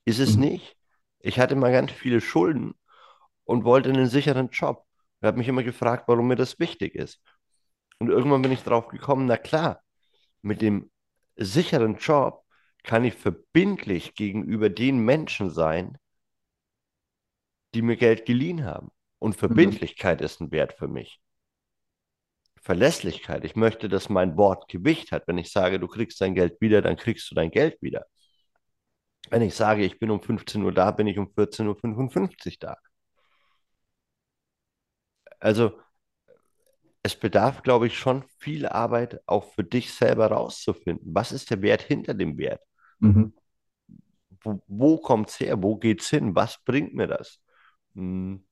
Ist 0.04 0.20
es 0.20 0.36
Mhm. 0.36 0.42
nicht? 0.42 0.76
Ich 1.20 1.38
hatte 1.40 1.56
mal 1.56 1.72
ganz 1.72 1.92
viele 1.92 2.20
Schulden 2.20 2.74
und 3.44 3.64
wollte 3.64 3.90
einen 3.90 4.08
sicheren 4.08 4.50
Job. 4.50 4.84
Ich 5.20 5.26
habe 5.26 5.38
mich 5.38 5.48
immer 5.48 5.62
gefragt, 5.64 6.04
warum 6.08 6.28
mir 6.28 6.36
das 6.36 6.58
wichtig 6.58 6.94
ist. 6.94 7.20
Und 7.98 8.10
irgendwann 8.10 8.42
bin 8.42 8.52
ich 8.52 8.62
drauf 8.62 8.88
gekommen, 8.88 9.26
na 9.26 9.36
klar, 9.36 9.82
mit 10.42 10.62
dem 10.62 10.90
sicheren 11.36 11.96
Job 11.96 12.44
kann 12.84 13.04
ich 13.04 13.14
verbindlich 13.14 14.14
gegenüber 14.14 14.70
den 14.70 14.98
Menschen 15.00 15.50
sein, 15.50 15.98
die 17.74 17.82
mir 17.82 17.96
Geld 17.96 18.26
geliehen 18.26 18.64
haben. 18.64 18.90
Und 19.18 19.30
Mhm. 19.30 19.38
Verbindlichkeit 19.38 20.20
ist 20.20 20.40
ein 20.40 20.52
Wert 20.52 20.74
für 20.74 20.88
mich. 20.88 21.20
Verlässlichkeit. 22.60 23.44
Ich 23.44 23.56
möchte, 23.56 23.88
dass 23.88 24.08
mein 24.08 24.36
Wort 24.36 24.68
Gewicht 24.68 25.12
hat. 25.12 25.26
Wenn 25.26 25.38
ich 25.38 25.50
sage, 25.52 25.78
du 25.78 25.86
kriegst 25.88 26.20
dein 26.20 26.34
Geld 26.34 26.60
wieder, 26.60 26.82
dann 26.82 26.96
kriegst 26.96 27.30
du 27.30 27.34
dein 27.34 27.50
Geld 27.50 27.80
wieder. 27.80 28.06
Wenn 29.30 29.42
ich 29.42 29.54
sage, 29.54 29.84
ich 29.84 30.00
bin 30.00 30.10
um 30.10 30.20
15 30.20 30.62
Uhr 30.64 30.72
da, 30.72 30.90
bin 30.90 31.06
ich 31.06 31.16
um 31.18 31.28
14.55 31.28 32.54
Uhr 32.54 32.58
da. 32.60 32.76
Also 35.40 35.78
es 37.02 37.16
bedarf, 37.16 37.62
glaube 37.62 37.86
ich, 37.86 37.96
schon 37.98 38.24
viel 38.38 38.66
Arbeit, 38.66 39.20
auch 39.26 39.52
für 39.54 39.64
dich 39.64 39.94
selber 39.94 40.26
rauszufinden. 40.26 41.14
Was 41.14 41.32
ist 41.32 41.50
der 41.50 41.62
Wert 41.62 41.82
hinter 41.82 42.14
dem 42.14 42.36
Wert? 42.36 42.60
Mhm. 43.00 43.32
Wo, 44.42 44.62
wo 44.66 44.98
kommt 44.98 45.30
es 45.30 45.40
her? 45.40 45.62
Wo 45.62 45.76
geht 45.76 46.02
es 46.02 46.10
hin? 46.10 46.34
Was 46.34 46.62
bringt 46.64 46.94
mir 46.94 47.06
das? 47.06 47.40
Hm, 47.94 48.44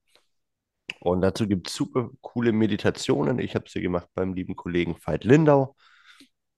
Und 1.04 1.20
dazu 1.20 1.46
gibt 1.46 1.68
es 1.68 1.74
super 1.74 2.10
coole 2.22 2.52
Meditationen. 2.52 3.38
Ich 3.38 3.54
habe 3.54 3.68
sie 3.68 3.82
gemacht 3.82 4.08
beim 4.14 4.32
lieben 4.34 4.56
Kollegen 4.56 4.96
Veit 5.04 5.24
Lindau, 5.24 5.76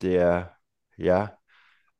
der 0.02 0.56
ja 0.96 1.38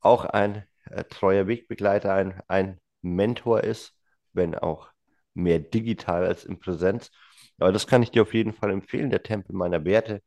auch 0.01 0.25
ein 0.27 0.65
äh, 0.87 1.05
treuer 1.05 1.49
Wegbegleiter, 1.49 2.15
ein, 2.15 2.43
ein 2.49 2.81
Mentor 3.03 3.65
ist, 3.65 3.95
wenn 4.33 4.55
auch 4.55 4.91
mehr 5.35 5.59
digital 5.59 6.25
als 6.27 6.45
in 6.45 6.61
Präsenz. 6.61 7.11
Aber 7.59 7.73
das 7.73 7.89
kann 7.89 8.03
ich 8.05 8.13
dir 8.13 8.23
auf 8.23 8.35
jeden 8.35 8.53
Fall 8.55 8.71
empfehlen, 8.71 9.11
der 9.11 9.25
Tempel 9.25 9.57
meiner 9.57 9.85
Werte. 9.85 10.23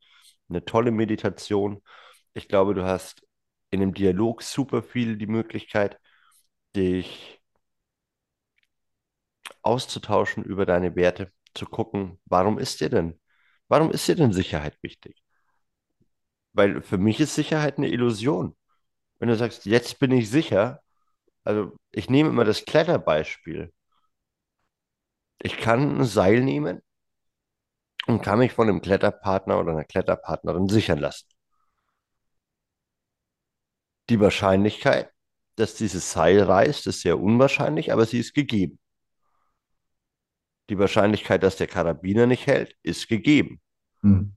Eine 0.50 0.64
tolle 0.64 0.90
Meditation. 0.92 1.82
Ich 2.34 2.48
glaube, 2.48 2.74
du 2.74 2.84
hast 2.84 3.22
in 3.70 3.82
einem 3.82 3.94
Dialog 3.94 4.42
super 4.42 4.82
viel 4.82 5.16
die 5.16 5.26
Möglichkeit, 5.26 5.98
dich 6.76 7.40
auszutauschen 9.62 10.44
über 10.44 10.66
deine 10.66 10.96
Werte, 10.96 11.32
zu 11.54 11.66
gucken, 11.66 12.20
warum 12.26 12.58
ist 12.58 12.80
dir 12.80 12.90
denn, 12.90 13.20
warum 13.68 13.90
ist 13.90 14.08
dir 14.08 14.16
denn 14.16 14.32
Sicherheit 14.32 14.78
wichtig? 14.82 15.22
Weil 16.52 16.82
für 16.82 16.98
mich 16.98 17.20
ist 17.20 17.34
Sicherheit 17.34 17.78
eine 17.78 17.88
Illusion. 17.88 18.56
Wenn 19.18 19.28
du 19.28 19.36
sagst, 19.36 19.66
jetzt 19.66 19.98
bin 20.00 20.12
ich 20.12 20.30
sicher, 20.30 20.82
also 21.44 21.76
ich 21.92 22.10
nehme 22.10 22.30
immer 22.30 22.44
das 22.44 22.64
Kletterbeispiel. 22.64 23.72
Ich 25.42 25.58
kann 25.58 26.00
ein 26.00 26.04
Seil 26.04 26.40
nehmen 26.42 26.82
und 28.06 28.22
kann 28.22 28.38
mich 28.40 28.52
von 28.52 28.68
einem 28.68 28.82
Kletterpartner 28.82 29.58
oder 29.60 29.72
einer 29.72 29.84
Kletterpartnerin 29.84 30.68
sichern 30.68 30.98
lassen. 30.98 31.26
Die 34.10 34.20
Wahrscheinlichkeit, 34.20 35.10
dass 35.54 35.76
dieses 35.76 36.10
Seil 36.12 36.42
reißt, 36.42 36.88
ist 36.88 37.02
sehr 37.02 37.20
unwahrscheinlich, 37.20 37.92
aber 37.92 38.06
sie 38.06 38.18
ist 38.18 38.34
gegeben. 38.34 38.79
Die 40.70 40.78
Wahrscheinlichkeit, 40.78 41.42
dass 41.42 41.56
der 41.56 41.66
Karabiner 41.66 42.26
nicht 42.26 42.46
hält, 42.46 42.76
ist 42.82 43.08
gegeben. 43.08 43.60
Mhm. 44.02 44.36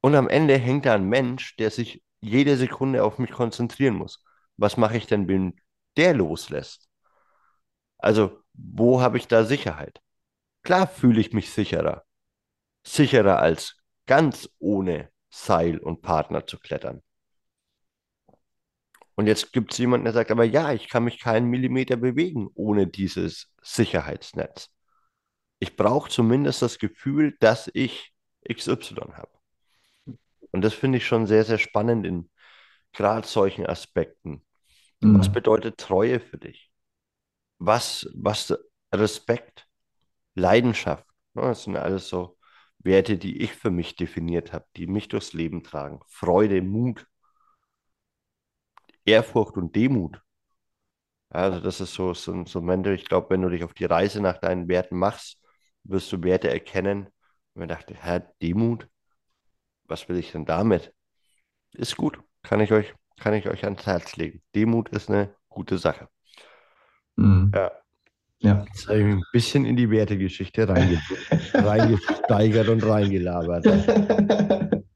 Und 0.00 0.14
am 0.14 0.28
Ende 0.28 0.56
hängt 0.56 0.86
da 0.86 0.94
ein 0.94 1.08
Mensch, 1.08 1.56
der 1.56 1.72
sich 1.72 2.02
jede 2.20 2.56
Sekunde 2.56 3.02
auf 3.02 3.18
mich 3.18 3.32
konzentrieren 3.32 3.96
muss. 3.96 4.24
Was 4.56 4.76
mache 4.76 4.96
ich 4.96 5.06
denn, 5.06 5.26
wenn 5.26 5.60
der 5.96 6.14
loslässt? 6.14 6.88
Also, 7.98 8.40
wo 8.52 9.00
habe 9.00 9.18
ich 9.18 9.26
da 9.26 9.44
Sicherheit? 9.44 10.00
Klar 10.62 10.86
fühle 10.86 11.20
ich 11.20 11.32
mich 11.32 11.50
sicherer. 11.50 12.04
Sicherer 12.84 13.40
als 13.40 13.76
ganz 14.06 14.48
ohne 14.60 15.10
Seil 15.28 15.78
und 15.78 16.02
Partner 16.02 16.46
zu 16.46 16.58
klettern. 16.58 17.02
Und 19.16 19.26
jetzt 19.26 19.52
gibt 19.52 19.72
es 19.72 19.78
jemanden, 19.78 20.04
der 20.04 20.12
sagt, 20.12 20.30
aber 20.30 20.44
ja, 20.44 20.72
ich 20.72 20.88
kann 20.88 21.02
mich 21.04 21.18
keinen 21.18 21.48
Millimeter 21.48 21.96
bewegen 21.96 22.48
ohne 22.54 22.86
dieses 22.86 23.52
Sicherheitsnetz. 23.62 24.70
Ich 25.58 25.76
brauche 25.76 26.08
zumindest 26.10 26.62
das 26.62 26.78
Gefühl, 26.78 27.36
dass 27.40 27.70
ich 27.74 28.14
XY 28.42 29.12
habe. 29.18 29.30
Und 30.52 30.62
das 30.62 30.74
finde 30.74 30.98
ich 30.98 31.06
schon 31.06 31.26
sehr, 31.26 31.44
sehr 31.44 31.58
spannend 31.58 32.06
in 32.06 32.30
gerade 32.92 33.26
solchen 33.26 33.66
Aspekten. 33.66 34.44
Was 35.00 35.30
Mhm. 35.30 35.32
bedeutet 35.32 35.78
Treue 35.78 36.20
für 36.20 36.38
dich? 36.38 36.70
Was, 37.58 38.08
was 38.14 38.54
Respekt, 38.94 39.68
Leidenschaft? 40.34 41.06
Ne, 41.34 41.42
Das 41.44 41.64
sind 41.64 41.76
alles 41.76 42.08
so 42.08 42.38
Werte, 42.80 43.18
die 43.18 43.42
ich 43.42 43.52
für 43.54 43.70
mich 43.70 43.96
definiert 43.96 44.52
habe, 44.52 44.66
die 44.76 44.86
mich 44.86 45.08
durchs 45.08 45.34
Leben 45.34 45.64
tragen. 45.64 46.00
Freude, 46.08 46.62
Mut, 46.62 47.06
Ehrfurcht 49.06 49.56
und 49.56 49.74
Demut. 49.74 50.20
Also 51.30 51.60
das 51.60 51.80
ist 51.80 51.94
so, 51.94 52.14
so, 52.14 52.44
so 52.46 52.58
ein 52.60 52.64
Moment, 52.64 52.86
ich 52.88 53.04
glaube, 53.04 53.30
wenn 53.30 53.42
du 53.42 53.48
dich 53.50 53.64
auf 53.64 53.74
die 53.74 53.84
Reise 53.84 54.20
nach 54.20 54.38
deinen 54.38 54.68
Werten 54.68 54.96
machst, 54.98 55.40
wirst 55.88 56.12
du 56.12 56.22
Werte 56.22 56.50
erkennen. 56.50 57.08
Und 57.54 57.62
ich 57.62 57.68
dachte, 57.68 57.94
Herr, 57.94 58.20
Demut, 58.42 58.88
was 59.84 60.08
will 60.08 60.18
ich 60.18 60.32
denn 60.32 60.44
damit? 60.44 60.92
Ist 61.72 61.96
gut, 61.96 62.18
kann 62.42 62.60
ich 62.60 62.72
euch, 62.72 62.94
kann 63.18 63.34
ich 63.34 63.48
euch 63.48 63.64
ans 63.64 63.86
Herz 63.86 64.16
legen. 64.16 64.42
Demut 64.54 64.88
ist 64.90 65.10
eine 65.10 65.34
gute 65.48 65.78
Sache. 65.78 66.08
Mhm. 67.16 67.50
Ja, 67.54 67.70
Ja. 68.40 68.64
jetzt 68.68 68.88
habe 68.88 68.98
ich 68.98 69.04
mich 69.06 69.14
ein 69.16 69.22
bisschen 69.32 69.64
in 69.64 69.76
die 69.76 69.90
Wertegeschichte 69.90 70.68
reinge 70.68 71.00
reingesteigert 71.54 72.68
und 72.68 72.84
reingelabert. 72.86 73.66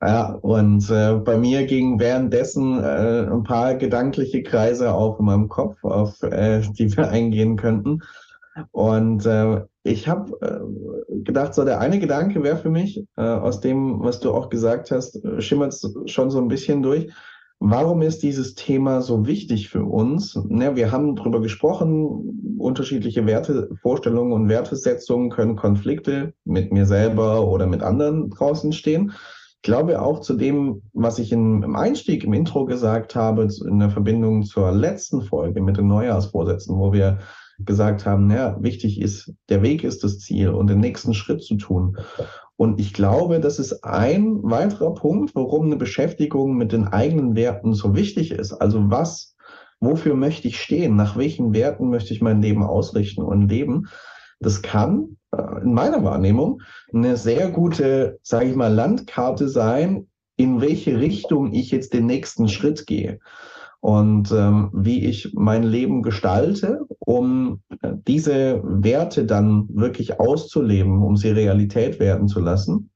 Ja, 0.00 0.32
und 0.42 0.88
äh, 0.90 1.14
bei 1.14 1.36
mir 1.36 1.66
gingen 1.66 1.98
währenddessen 1.98 2.78
äh, 2.82 3.26
ein 3.30 3.42
paar 3.42 3.74
gedankliche 3.74 4.42
Kreise 4.42 4.92
auf 4.92 5.18
in 5.18 5.26
meinem 5.26 5.48
Kopf, 5.48 5.82
auf 5.84 6.22
äh, 6.22 6.60
die 6.60 6.96
wir 6.96 7.08
eingehen 7.10 7.56
könnten. 7.56 8.00
Und 8.72 9.26
äh, 9.26 9.62
ich 9.82 10.08
habe 10.08 10.38
äh, 10.40 11.22
gedacht, 11.22 11.54
so 11.54 11.64
der 11.64 11.80
eine 11.80 11.98
Gedanke 11.98 12.42
wäre 12.42 12.56
für 12.56 12.70
mich, 12.70 13.04
äh, 13.16 13.22
aus 13.22 13.60
dem, 13.60 14.00
was 14.00 14.20
du 14.20 14.32
auch 14.32 14.48
gesagt 14.48 14.90
hast, 14.90 15.24
äh, 15.24 15.40
schimmert 15.40 15.72
es 15.72 15.94
schon 16.06 16.30
so 16.30 16.38
ein 16.38 16.48
bisschen 16.48 16.82
durch. 16.82 17.12
Warum 17.60 18.02
ist 18.02 18.22
dieses 18.22 18.54
Thema 18.54 19.00
so 19.00 19.26
wichtig 19.26 19.68
für 19.68 19.84
uns? 19.84 20.36
Ne, 20.48 20.76
wir 20.76 20.92
haben 20.92 21.16
darüber 21.16 21.40
gesprochen, 21.40 22.56
unterschiedliche 22.56 23.26
Werte, 23.26 23.70
Vorstellungen 23.82 24.32
und 24.32 24.48
Wertesetzungen 24.48 25.30
können 25.30 25.56
Konflikte 25.56 26.34
mit 26.44 26.72
mir 26.72 26.86
selber 26.86 27.48
oder 27.48 27.66
mit 27.66 27.82
anderen 27.82 28.30
draußen 28.30 28.72
stehen. 28.72 29.12
Ich 29.56 29.62
glaube 29.62 30.00
auch 30.00 30.20
zu 30.20 30.34
dem, 30.34 30.82
was 30.92 31.18
ich 31.18 31.32
im 31.32 31.74
Einstieg, 31.74 32.22
im 32.22 32.32
Intro 32.32 32.64
gesagt 32.64 33.16
habe, 33.16 33.48
in 33.66 33.80
der 33.80 33.90
Verbindung 33.90 34.44
zur 34.44 34.70
letzten 34.70 35.22
Folge 35.22 35.60
mit 35.60 35.78
den 35.78 35.88
Neujahrsvorsätzen, 35.88 36.78
wo 36.78 36.92
wir 36.92 37.18
gesagt 37.58 38.06
haben, 38.06 38.30
ja, 38.30 38.56
wichtig 38.62 39.00
ist, 39.00 39.32
der 39.48 39.62
Weg 39.62 39.84
ist 39.84 40.04
das 40.04 40.20
Ziel 40.20 40.50
und 40.50 40.68
den 40.68 40.80
nächsten 40.80 41.14
Schritt 41.14 41.42
zu 41.42 41.56
tun. 41.56 41.96
Und 42.56 42.80
ich 42.80 42.92
glaube, 42.92 43.40
das 43.40 43.58
ist 43.58 43.84
ein 43.84 44.42
weiterer 44.42 44.94
Punkt, 44.94 45.34
warum 45.34 45.66
eine 45.66 45.76
Beschäftigung 45.76 46.56
mit 46.56 46.72
den 46.72 46.88
eigenen 46.88 47.36
Werten 47.36 47.74
so 47.74 47.94
wichtig 47.94 48.32
ist. 48.32 48.52
Also 48.52 48.90
was, 48.90 49.36
wofür 49.80 50.14
möchte 50.14 50.48
ich 50.48 50.60
stehen? 50.60 50.96
Nach 50.96 51.16
welchen 51.16 51.52
Werten 51.52 51.90
möchte 51.90 52.12
ich 52.12 52.20
mein 52.20 52.42
Leben 52.42 52.62
ausrichten 52.62 53.22
und 53.22 53.48
leben? 53.48 53.88
Das 54.40 54.62
kann 54.62 55.16
äh, 55.32 55.62
in 55.62 55.74
meiner 55.74 56.04
Wahrnehmung 56.04 56.62
eine 56.92 57.16
sehr 57.16 57.50
gute, 57.50 58.18
sage 58.22 58.50
ich 58.50 58.56
mal, 58.56 58.72
Landkarte 58.72 59.48
sein, 59.48 60.08
in 60.36 60.60
welche 60.60 61.00
Richtung 61.00 61.52
ich 61.52 61.72
jetzt 61.72 61.92
den 61.92 62.06
nächsten 62.06 62.48
Schritt 62.48 62.86
gehe 62.86 63.18
und 63.80 64.32
ähm, 64.32 64.70
wie 64.72 65.04
ich 65.04 65.32
mein 65.34 65.62
Leben 65.62 66.02
gestalte, 66.02 66.80
um 66.98 67.62
äh, 67.82 67.92
diese 68.06 68.60
Werte 68.64 69.24
dann 69.24 69.68
wirklich 69.70 70.18
auszuleben, 70.18 71.02
um 71.02 71.16
sie 71.16 71.30
Realität 71.30 72.00
werden 72.00 72.28
zu 72.28 72.40
lassen 72.40 72.90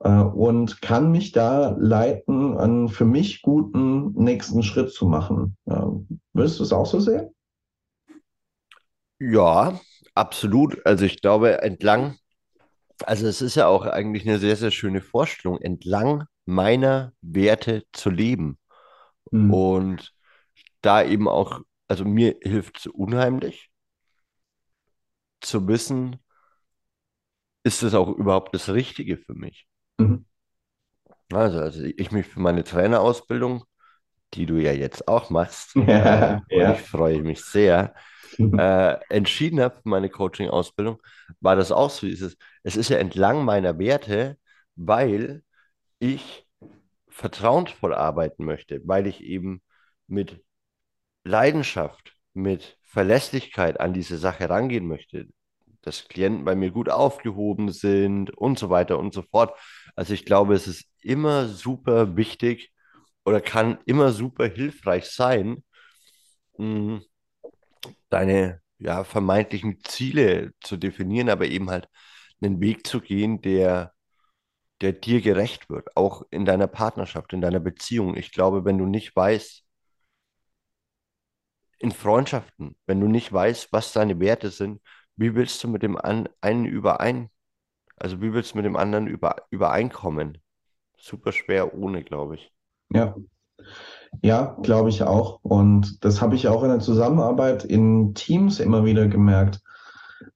äh, 0.00 0.10
und 0.10 0.82
kann 0.82 1.12
mich 1.12 1.32
da 1.32 1.76
leiten, 1.78 2.56
einen 2.58 2.88
für 2.88 3.04
mich 3.04 3.42
guten 3.42 4.12
nächsten 4.12 4.62
Schritt 4.62 4.92
zu 4.92 5.06
machen. 5.06 5.56
Ähm, 5.68 6.20
würdest 6.32 6.58
du 6.58 6.64
es 6.64 6.72
auch 6.72 6.86
so 6.86 6.98
sehen? 6.98 7.30
Ja, 9.20 9.78
absolut. 10.14 10.84
Also 10.84 11.04
ich 11.04 11.20
glaube, 11.20 11.62
entlang, 11.62 12.16
also 13.04 13.26
es 13.26 13.42
ist 13.42 13.54
ja 13.54 13.68
auch 13.68 13.86
eigentlich 13.86 14.26
eine 14.26 14.38
sehr, 14.38 14.56
sehr 14.56 14.70
schöne 14.70 15.02
Vorstellung, 15.02 15.60
entlang 15.60 16.24
meiner 16.46 17.12
Werte 17.20 17.84
zu 17.92 18.10
leben 18.10 18.58
Hm. 19.32 19.52
und 19.52 20.12
da 20.82 21.02
eben 21.04 21.28
auch 21.28 21.60
also 21.90 22.04
mir 22.04 22.36
hilft 22.40 22.78
es 22.78 22.86
unheimlich 22.86 23.68
zu 25.40 25.66
wissen, 25.66 26.20
ist 27.64 27.82
es 27.82 27.94
auch 27.94 28.08
überhaupt 28.08 28.54
das 28.54 28.68
Richtige 28.68 29.16
für 29.16 29.34
mich? 29.34 29.66
Mhm. 29.98 30.24
Also, 31.32 31.58
also 31.58 31.82
ich 31.82 32.10
mich 32.12 32.26
für 32.26 32.40
meine 32.40 32.64
Trainerausbildung, 32.64 33.64
die 34.34 34.46
du 34.46 34.56
ja 34.56 34.72
jetzt 34.72 35.08
auch 35.08 35.30
machst, 35.30 35.74
ja, 35.74 36.42
äh, 36.48 36.58
ja. 36.58 36.72
ich 36.74 36.80
freue 36.80 37.22
mich 37.22 37.44
sehr, 37.44 37.94
äh, 38.38 38.96
entschieden 39.08 39.60
habe 39.60 39.76
für 39.82 39.88
meine 39.88 40.08
Coaching-Ausbildung, 40.10 41.02
war 41.40 41.56
das 41.56 41.72
auch 41.72 41.90
so. 41.90 42.06
Es 42.06 42.20
ist, 42.20 42.38
es 42.62 42.76
ist 42.76 42.88
ja 42.88 42.98
entlang 42.98 43.44
meiner 43.44 43.78
Werte, 43.78 44.38
weil 44.76 45.42
ich 45.98 46.46
vertrauensvoll 47.20 47.94
arbeiten 47.94 48.44
möchte, 48.44 48.80
weil 48.84 49.06
ich 49.06 49.22
eben 49.22 49.62
mit 50.06 50.42
Leidenschaft, 51.24 52.14
mit 52.32 52.78
Verlässlichkeit 52.82 53.78
an 53.78 53.92
diese 53.92 54.16
Sache 54.18 54.48
rangehen 54.48 54.86
möchte, 54.88 55.28
dass 55.82 56.08
Klienten 56.08 56.44
bei 56.44 56.54
mir 56.56 56.70
gut 56.70 56.88
aufgehoben 56.88 57.72
sind 57.72 58.30
und 58.30 58.58
so 58.58 58.70
weiter 58.70 58.98
und 58.98 59.12
so 59.12 59.22
fort. 59.22 59.56
Also 59.94 60.14
ich 60.14 60.24
glaube, 60.24 60.54
es 60.54 60.66
ist 60.66 60.86
immer 61.02 61.46
super 61.48 62.16
wichtig 62.16 62.72
oder 63.24 63.40
kann 63.40 63.78
immer 63.84 64.12
super 64.12 64.46
hilfreich 64.48 65.06
sein, 65.06 65.62
deine 68.08 68.60
ja, 68.78 69.04
vermeintlichen 69.04 69.80
Ziele 69.84 70.52
zu 70.60 70.76
definieren, 70.78 71.28
aber 71.28 71.46
eben 71.46 71.70
halt 71.70 71.88
einen 72.42 72.60
Weg 72.60 72.86
zu 72.86 73.00
gehen, 73.00 73.42
der, 73.42 73.92
der 74.80 74.92
dir 74.92 75.20
gerecht 75.20 75.70
wird, 75.70 75.96
auch 75.96 76.22
in 76.30 76.44
deiner 76.44 76.66
Partnerschaft, 76.66 77.32
in 77.32 77.40
deiner 77.40 77.60
Beziehung. 77.60 78.16
Ich 78.16 78.32
glaube, 78.32 78.64
wenn 78.64 78.78
du 78.78 78.86
nicht 78.86 79.14
weißt, 79.14 79.64
in 81.78 81.92
Freundschaften, 81.92 82.76
wenn 82.86 83.00
du 83.00 83.06
nicht 83.08 83.32
weißt, 83.32 83.72
was 83.72 83.92
deine 83.92 84.20
Werte 84.20 84.50
sind, 84.50 84.80
wie 85.16 85.34
willst 85.34 85.62
du 85.64 85.68
mit 85.68 85.82
dem 85.82 85.96
einen 85.98 86.64
überein, 86.66 87.30
also 87.96 88.20
wie 88.22 88.32
willst 88.32 88.52
du 88.52 88.58
mit 88.58 88.64
dem 88.66 88.76
anderen 88.76 89.06
über, 89.06 89.36
übereinkommen? 89.50 90.38
Super 90.98 91.32
schwer 91.32 91.74
ohne, 91.74 92.04
glaube 92.04 92.36
ich. 92.36 92.52
Ja. 92.90 93.14
Ja, 94.22 94.56
glaube 94.62 94.88
ich 94.88 95.02
auch. 95.02 95.40
Und 95.42 96.04
das 96.04 96.20
habe 96.20 96.34
ich 96.34 96.48
auch 96.48 96.62
in 96.62 96.70
der 96.70 96.80
Zusammenarbeit 96.80 97.64
in 97.64 98.14
Teams 98.14 98.60
immer 98.60 98.84
wieder 98.84 99.06
gemerkt. 99.08 99.60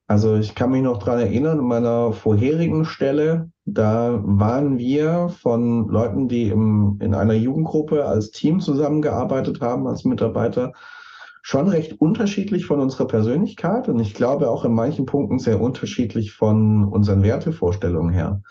Also 0.06 0.36
ich 0.36 0.54
kann 0.54 0.70
mich 0.70 0.82
noch 0.82 0.98
daran 0.98 1.20
erinnern, 1.20 1.58
in 1.58 1.64
meiner 1.64 2.12
vorherigen 2.12 2.84
Stelle, 2.84 3.50
da 3.64 4.20
waren 4.22 4.76
wir 4.78 5.30
von 5.30 5.88
Leuten, 5.88 6.28
die 6.28 6.48
im, 6.48 6.98
in 7.00 7.14
einer 7.14 7.32
Jugendgruppe 7.32 8.04
als 8.04 8.30
Team 8.30 8.60
zusammengearbeitet 8.60 9.62
haben, 9.62 9.86
als 9.86 10.04
Mitarbeiter, 10.04 10.72
schon 11.40 11.68
recht 11.68 12.00
unterschiedlich 12.00 12.66
von 12.66 12.80
unserer 12.80 13.06
Persönlichkeit 13.06 13.88
und 13.88 13.98
ich 14.00 14.14
glaube 14.14 14.48
auch 14.50 14.64
in 14.64 14.72
manchen 14.72 15.04
Punkten 15.04 15.38
sehr 15.38 15.60
unterschiedlich 15.60 16.32
von 16.32 16.84
unseren 16.84 17.22
Wertevorstellungen 17.22 18.12
her. 18.12 18.42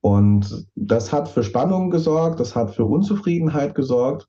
Und 0.00 0.66
das 0.74 1.12
hat 1.12 1.28
für 1.28 1.42
Spannung 1.42 1.90
gesorgt, 1.90 2.38
das 2.38 2.54
hat 2.54 2.74
für 2.74 2.84
Unzufriedenheit 2.84 3.74
gesorgt. 3.74 4.28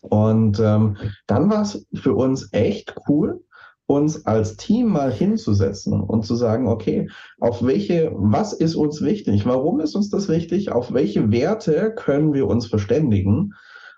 Und 0.00 0.60
ähm, 0.60 0.96
dann 1.26 1.50
war 1.50 1.62
es 1.62 1.86
für 1.94 2.14
uns 2.14 2.52
echt 2.52 2.96
cool, 3.08 3.44
uns 3.86 4.26
als 4.26 4.56
Team 4.56 4.88
mal 4.88 5.12
hinzusetzen 5.12 6.00
und 6.00 6.24
zu 6.24 6.34
sagen, 6.34 6.68
okay, 6.68 7.08
auf 7.38 7.64
welche, 7.64 8.12
was 8.14 8.52
ist 8.52 8.74
uns 8.74 9.02
wichtig? 9.02 9.46
Warum 9.46 9.80
ist 9.80 9.94
uns 9.94 10.10
das 10.10 10.28
wichtig? 10.28 10.72
Auf 10.72 10.92
welche 10.92 11.30
Werte 11.30 11.94
können 11.94 12.34
wir 12.34 12.48
uns 12.48 12.66
verständigen? 12.66 13.52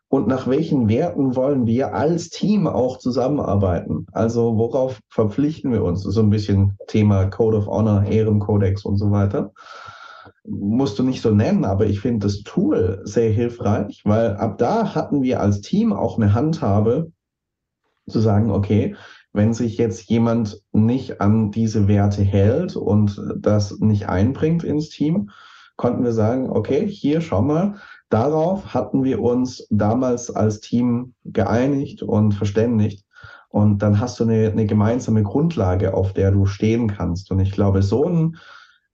und 0.09 0.27
nach 0.27 0.47
welchen 0.49 0.89
Werten 0.89 1.37
wollen 1.37 1.67
wir 1.67 1.95
als 1.95 2.31
Team 2.31 2.67
auch 2.67 2.99
zusammenarbeiten? 2.99 4.07
Also 4.13 4.57
worauf 4.57 5.01
verpflichten 5.09 5.71
wir 5.71 5.85
uns? 5.85 6.03
So 6.03 6.21
ein 6.21 6.31
bisschen 6.31 6.77
Thema 6.87 7.27
Code 7.27 7.59
of 7.59 7.67
Honor, 7.67 8.05
Ehrenkodex 8.05 8.85
und 8.85 8.97
so 8.97 9.11
weiter. 9.11 9.53
Musst 10.45 10.99
du 10.99 11.03
nicht 11.03 11.21
so 11.21 11.31
nennen, 11.31 11.67
aber 11.67 11.85
ich 11.85 12.01
finde 12.01 12.27
das 12.27 12.43
Tool 12.43 13.01
sehr 13.05 13.31
hilfreich, 13.31 14.01
weil 14.05 14.37
ab 14.37 14.57
da 14.57 14.95
hatten 14.95 15.23
wir 15.23 15.41
als 15.41 15.61
Team 15.61 15.93
auch 15.93 16.17
eine 16.17 16.33
Handhabe 16.33 17.13
zu 18.09 18.21
sagen, 18.21 18.51
okay, 18.51 18.97
wenn 19.39 19.55
sich 19.55 19.79
jetzt 19.79 20.11
jemand 20.11 20.63
nicht 20.73 21.23
an 21.23 21.51
diese 21.51 21.89
Werte 21.89 22.23
hält 22.23 22.77
und 22.77 23.19
das 23.39 23.79
nicht 23.81 24.07
einbringt 24.07 24.65
ins 24.65 24.91
Team, 24.91 25.31
konnten 25.77 26.05
wir 26.05 26.13
sagen, 26.13 26.51
okay, 26.51 26.87
hier 26.87 27.23
schau 27.23 27.41
mal, 27.41 27.77
Darauf 28.11 28.73
hatten 28.73 29.05
wir 29.05 29.21
uns 29.21 29.67
damals 29.71 30.31
als 30.31 30.61
Team 30.61 31.15
geeinigt 31.25 32.03
und 32.03 32.33
verständigt. 32.33 33.05
Und 33.51 33.83
dann 33.83 34.01
hast 34.01 34.19
du 34.19 34.25
eine, 34.25 34.51
eine 34.51 34.67
gemeinsame 34.67 35.23
Grundlage, 35.23 35.95
auf 35.95 36.15
der 36.15 36.31
du 36.31 36.47
stehen 36.47 36.89
kannst. 36.89 37.31
Und 37.31 37.41
ich 37.41 37.53
glaube, 37.53 37.83
so 37.83 38.05
ein 38.05 38.37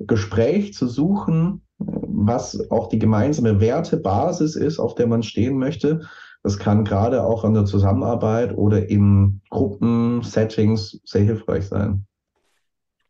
Gespräch 0.01 0.75
zu 0.75 0.89
suchen, 0.89 1.63
was 1.79 2.71
auch 2.71 2.89
die 2.89 2.99
gemeinsame 2.99 3.61
Wertebasis 3.61 4.57
ist, 4.57 4.79
auf 4.79 4.95
der 4.95 5.07
man 5.07 5.23
stehen 5.23 5.59
möchte, 5.59 6.01
das 6.45 6.59
kann 6.59 6.85
gerade 6.85 7.25
auch 7.25 7.43
an 7.43 7.55
der 7.55 7.65
Zusammenarbeit 7.65 8.55
oder 8.55 8.87
in 8.91 9.41
Gruppensettings 9.49 11.01
sehr 11.05 11.23
hilfreich 11.23 11.67
sein. 11.67 12.07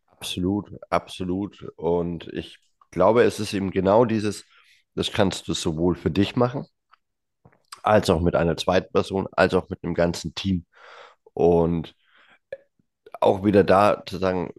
Absolut, 0.07 0.71
absolut. 0.89 1.69
Und 1.75 2.29
ich 2.33 2.61
glaube, 2.93 3.25
es 3.25 3.41
ist 3.41 3.53
eben 3.53 3.73
genau 3.73 4.05
dieses, 4.05 4.45
das 4.95 5.11
kannst 5.11 5.49
du 5.49 5.53
sowohl 5.53 5.97
für 5.97 6.13
dich 6.13 6.37
machen, 6.37 6.65
als 7.83 8.09
auch 8.09 8.21
mit 8.21 8.37
einer 8.37 8.57
zweiten 8.57 8.93
Person, 8.93 9.27
als 9.33 9.53
auch 9.55 9.69
mit 9.69 9.83
einem 9.83 9.95
ganzen 9.95 10.37
Team. 10.37 10.65
Und 11.33 11.97
auch 13.21 13.45
wieder 13.45 13.65
da 13.65 14.05
zu 14.07 14.19
sagen, 14.19 14.53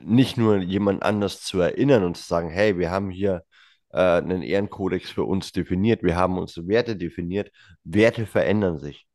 nicht 0.00 0.38
nur 0.38 0.56
jemand 0.56 1.02
anders 1.02 1.42
zu 1.42 1.60
erinnern 1.60 2.02
und 2.02 2.16
zu 2.16 2.22
sagen, 2.22 2.48
hey, 2.48 2.78
wir 2.78 2.90
haben 2.90 3.10
hier 3.10 3.44
äh, 3.96 4.18
einen 4.18 4.42
Ehrenkodex 4.42 5.10
für 5.10 5.24
uns 5.24 5.52
definiert, 5.52 6.02
wir 6.02 6.16
haben 6.16 6.38
unsere 6.38 6.68
Werte 6.68 6.96
definiert. 6.96 7.50
Werte 7.84 8.26
verändern 8.26 8.78
sich. 8.78 9.06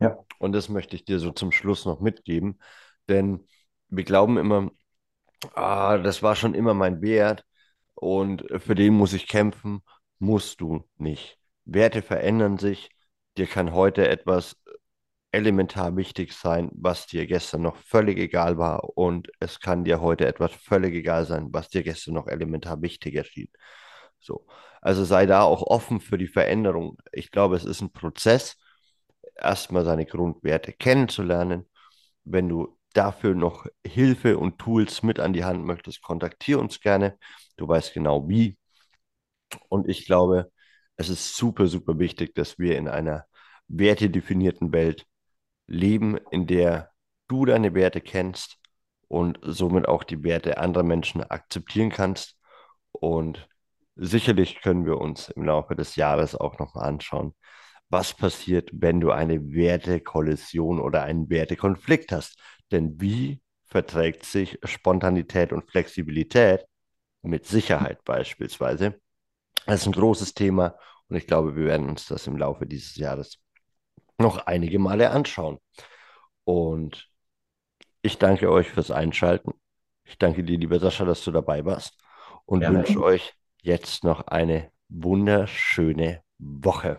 Ja. 0.00 0.18
Und 0.38 0.52
das 0.52 0.68
möchte 0.68 0.96
ich 0.96 1.04
dir 1.04 1.18
so 1.18 1.30
zum 1.30 1.52
Schluss 1.52 1.84
noch 1.84 2.00
mitgeben, 2.00 2.58
denn 3.08 3.46
wir 3.88 4.04
glauben 4.04 4.38
immer, 4.38 4.70
ah, 5.54 5.98
das 5.98 6.22
war 6.22 6.34
schon 6.36 6.54
immer 6.54 6.74
mein 6.74 7.02
Wert 7.02 7.44
und 7.94 8.44
für 8.58 8.74
den 8.74 8.94
muss 8.94 9.12
ich 9.12 9.28
kämpfen 9.28 9.82
musst 10.18 10.60
du 10.60 10.88
nicht. 10.98 11.38
Werte 11.64 12.02
verändern 12.02 12.58
sich. 12.58 12.90
Dir 13.36 13.46
kann 13.46 13.72
heute 13.72 14.08
etwas 14.08 14.56
elementar 15.32 15.96
wichtig 15.96 16.32
sein, 16.32 16.70
was 16.74 17.06
dir 17.06 17.26
gestern 17.26 17.62
noch 17.62 17.76
völlig 17.76 18.18
egal 18.18 18.58
war. 18.58 18.96
Und 18.96 19.30
es 19.40 19.60
kann 19.60 19.84
dir 19.84 20.00
heute 20.00 20.26
etwas 20.26 20.52
völlig 20.52 20.94
egal 20.94 21.26
sein, 21.26 21.48
was 21.52 21.68
dir 21.70 21.82
gestern 21.82 22.14
noch 22.14 22.28
elementar 22.28 22.82
wichtig 22.82 23.14
erschien. 23.14 23.48
So. 24.22 24.46
Also 24.80 25.04
sei 25.04 25.26
da 25.26 25.42
auch 25.42 25.62
offen 25.62 26.00
für 26.00 26.18
die 26.18 26.28
Veränderung. 26.28 26.98
Ich 27.12 27.30
glaube, 27.30 27.56
es 27.56 27.64
ist 27.64 27.80
ein 27.82 27.92
Prozess, 27.92 28.56
erstmal 29.36 29.84
seine 29.84 30.06
Grundwerte 30.06 30.72
kennenzulernen. 30.72 31.68
Wenn 32.24 32.48
du 32.48 32.78
dafür 32.94 33.34
noch 33.34 33.66
Hilfe 33.86 34.38
und 34.38 34.58
Tools 34.58 35.02
mit 35.02 35.20
an 35.20 35.32
die 35.32 35.44
Hand 35.44 35.64
möchtest, 35.64 36.02
kontaktiere 36.02 36.60
uns 36.60 36.80
gerne. 36.80 37.18
Du 37.56 37.68
weißt 37.68 37.94
genau 37.94 38.28
wie. 38.28 38.58
Und 39.68 39.88
ich 39.88 40.06
glaube, 40.06 40.50
es 40.96 41.08
ist 41.08 41.36
super, 41.36 41.66
super 41.66 41.98
wichtig, 41.98 42.34
dass 42.34 42.58
wir 42.58 42.76
in 42.78 42.88
einer 42.88 43.26
wertedefinierten 43.68 44.72
Welt 44.72 45.06
leben, 45.66 46.18
in 46.30 46.46
der 46.46 46.90
du 47.28 47.44
deine 47.46 47.74
Werte 47.74 48.00
kennst 48.00 48.58
und 49.08 49.38
somit 49.42 49.88
auch 49.88 50.04
die 50.04 50.22
Werte 50.24 50.58
anderer 50.58 50.84
Menschen 50.84 51.22
akzeptieren 51.22 51.90
kannst. 51.90 52.36
Und 52.92 53.48
sicherlich 53.96 54.60
können 54.60 54.86
wir 54.86 54.98
uns 54.98 55.28
im 55.28 55.44
Laufe 55.44 55.74
des 55.76 55.96
Jahres 55.96 56.34
auch 56.34 56.58
noch 56.58 56.74
mal 56.74 56.82
anschauen, 56.82 57.34
was 57.88 58.14
passiert, 58.14 58.70
wenn 58.72 59.00
du 59.00 59.10
eine 59.10 59.52
Wertekollision 59.52 60.80
oder 60.80 61.02
einen 61.02 61.28
Wertekonflikt 61.28 62.12
hast. 62.12 62.40
Denn 62.70 63.00
wie 63.00 63.42
verträgt 63.66 64.24
sich 64.24 64.58
Spontanität 64.64 65.52
und 65.52 65.70
Flexibilität 65.70 66.64
mit 67.22 67.46
Sicherheit 67.46 68.02
beispielsweise? 68.04 68.98
Das 69.66 69.82
ist 69.82 69.86
ein 69.86 69.92
großes 69.92 70.34
Thema 70.34 70.76
und 71.08 71.16
ich 71.16 71.26
glaube, 71.26 71.54
wir 71.54 71.66
werden 71.66 71.88
uns 71.88 72.06
das 72.06 72.26
im 72.26 72.36
Laufe 72.36 72.66
dieses 72.66 72.96
Jahres 72.96 73.38
noch 74.18 74.46
einige 74.46 74.78
Male 74.78 75.10
anschauen. 75.10 75.58
Und 76.44 77.08
ich 78.00 78.18
danke 78.18 78.50
euch 78.50 78.68
fürs 78.68 78.90
Einschalten. 78.90 79.52
Ich 80.04 80.18
danke 80.18 80.42
dir, 80.42 80.58
lieber 80.58 80.80
Sascha, 80.80 81.04
dass 81.04 81.22
du 81.24 81.30
dabei 81.30 81.64
warst 81.64 81.98
und 82.46 82.62
ja, 82.62 82.72
wünsche 82.72 83.02
euch 83.02 83.34
jetzt 83.62 84.04
noch 84.04 84.26
eine 84.26 84.70
wunderschöne 84.88 86.20
Woche. 86.38 86.98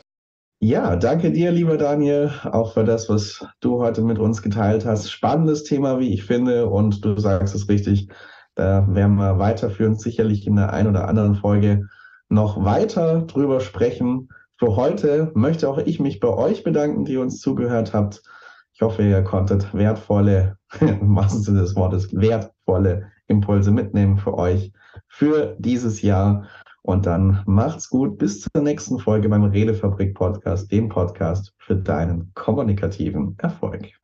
Ja, 0.60 0.96
danke 0.96 1.32
dir, 1.32 1.52
lieber 1.52 1.78
Daniel, 1.78 2.32
auch 2.46 2.74
für 2.74 2.86
das, 2.86 3.10
was 3.10 3.46
du 3.60 3.82
heute 3.82 4.02
mit 4.02 4.18
uns 4.18 4.42
geteilt 4.42 4.86
hast. 4.86 5.12
Spannendes 5.12 5.66
Thema, 5.66 6.00
wie 6.00 6.14
ich 6.14 6.24
finde, 6.24 6.70
und 6.70 7.04
du 7.04 7.20
sagst 7.20 7.54
es 7.54 7.68
richtig. 7.68 8.08
Da 8.56 8.88
werden 8.90 9.16
wir 9.16 9.40
weiterführen, 9.40 9.96
sicherlich 9.96 10.48
in 10.48 10.56
der 10.56 10.72
einen 10.72 10.88
oder 10.88 11.10
anderen 11.10 11.36
Folge 11.36 11.90
noch 12.30 12.64
weiter 12.64 13.24
drüber 13.24 13.60
sprechen. 13.60 14.30
Für 14.58 14.78
heute 14.78 15.32
möchte 15.36 15.68
auch 15.68 15.80
ich 15.80 16.00
mich 16.00 16.22
bei 16.22 16.30
euch 16.30 16.64
bedanken, 16.64 17.04
die 17.04 17.18
uns 17.18 17.42
zugehört 17.42 17.94
habt. 17.94 18.24
Ich 18.74 18.82
hoffe, 18.82 19.04
ihr 19.04 19.22
konntet 19.22 19.74
wertvolle, 19.74 20.58
im 20.80 21.14
wahrsten 21.14 21.42
Sinne 21.42 21.62
des 21.62 21.76
Wortes, 21.76 22.16
wertvolle 22.16 23.12
Impulse 23.28 23.72
mitnehmen 23.72 24.18
für 24.18 24.38
euch 24.38 24.72
für 25.08 25.56
dieses 25.60 26.02
Jahr. 26.02 26.48
Und 26.82 27.06
dann 27.06 27.44
macht's 27.46 27.90
gut. 27.90 28.18
Bis 28.18 28.42
zur 28.42 28.62
nächsten 28.62 29.00
Folge 29.00 29.30
beim 29.30 29.46
Redefabrik 29.46 30.16
Podcast, 30.16 30.72
dem 30.72 30.90
Podcast 30.90 31.54
für 31.58 31.76
deinen 31.76 32.32
kommunikativen 32.34 33.36
Erfolg. 33.38 34.03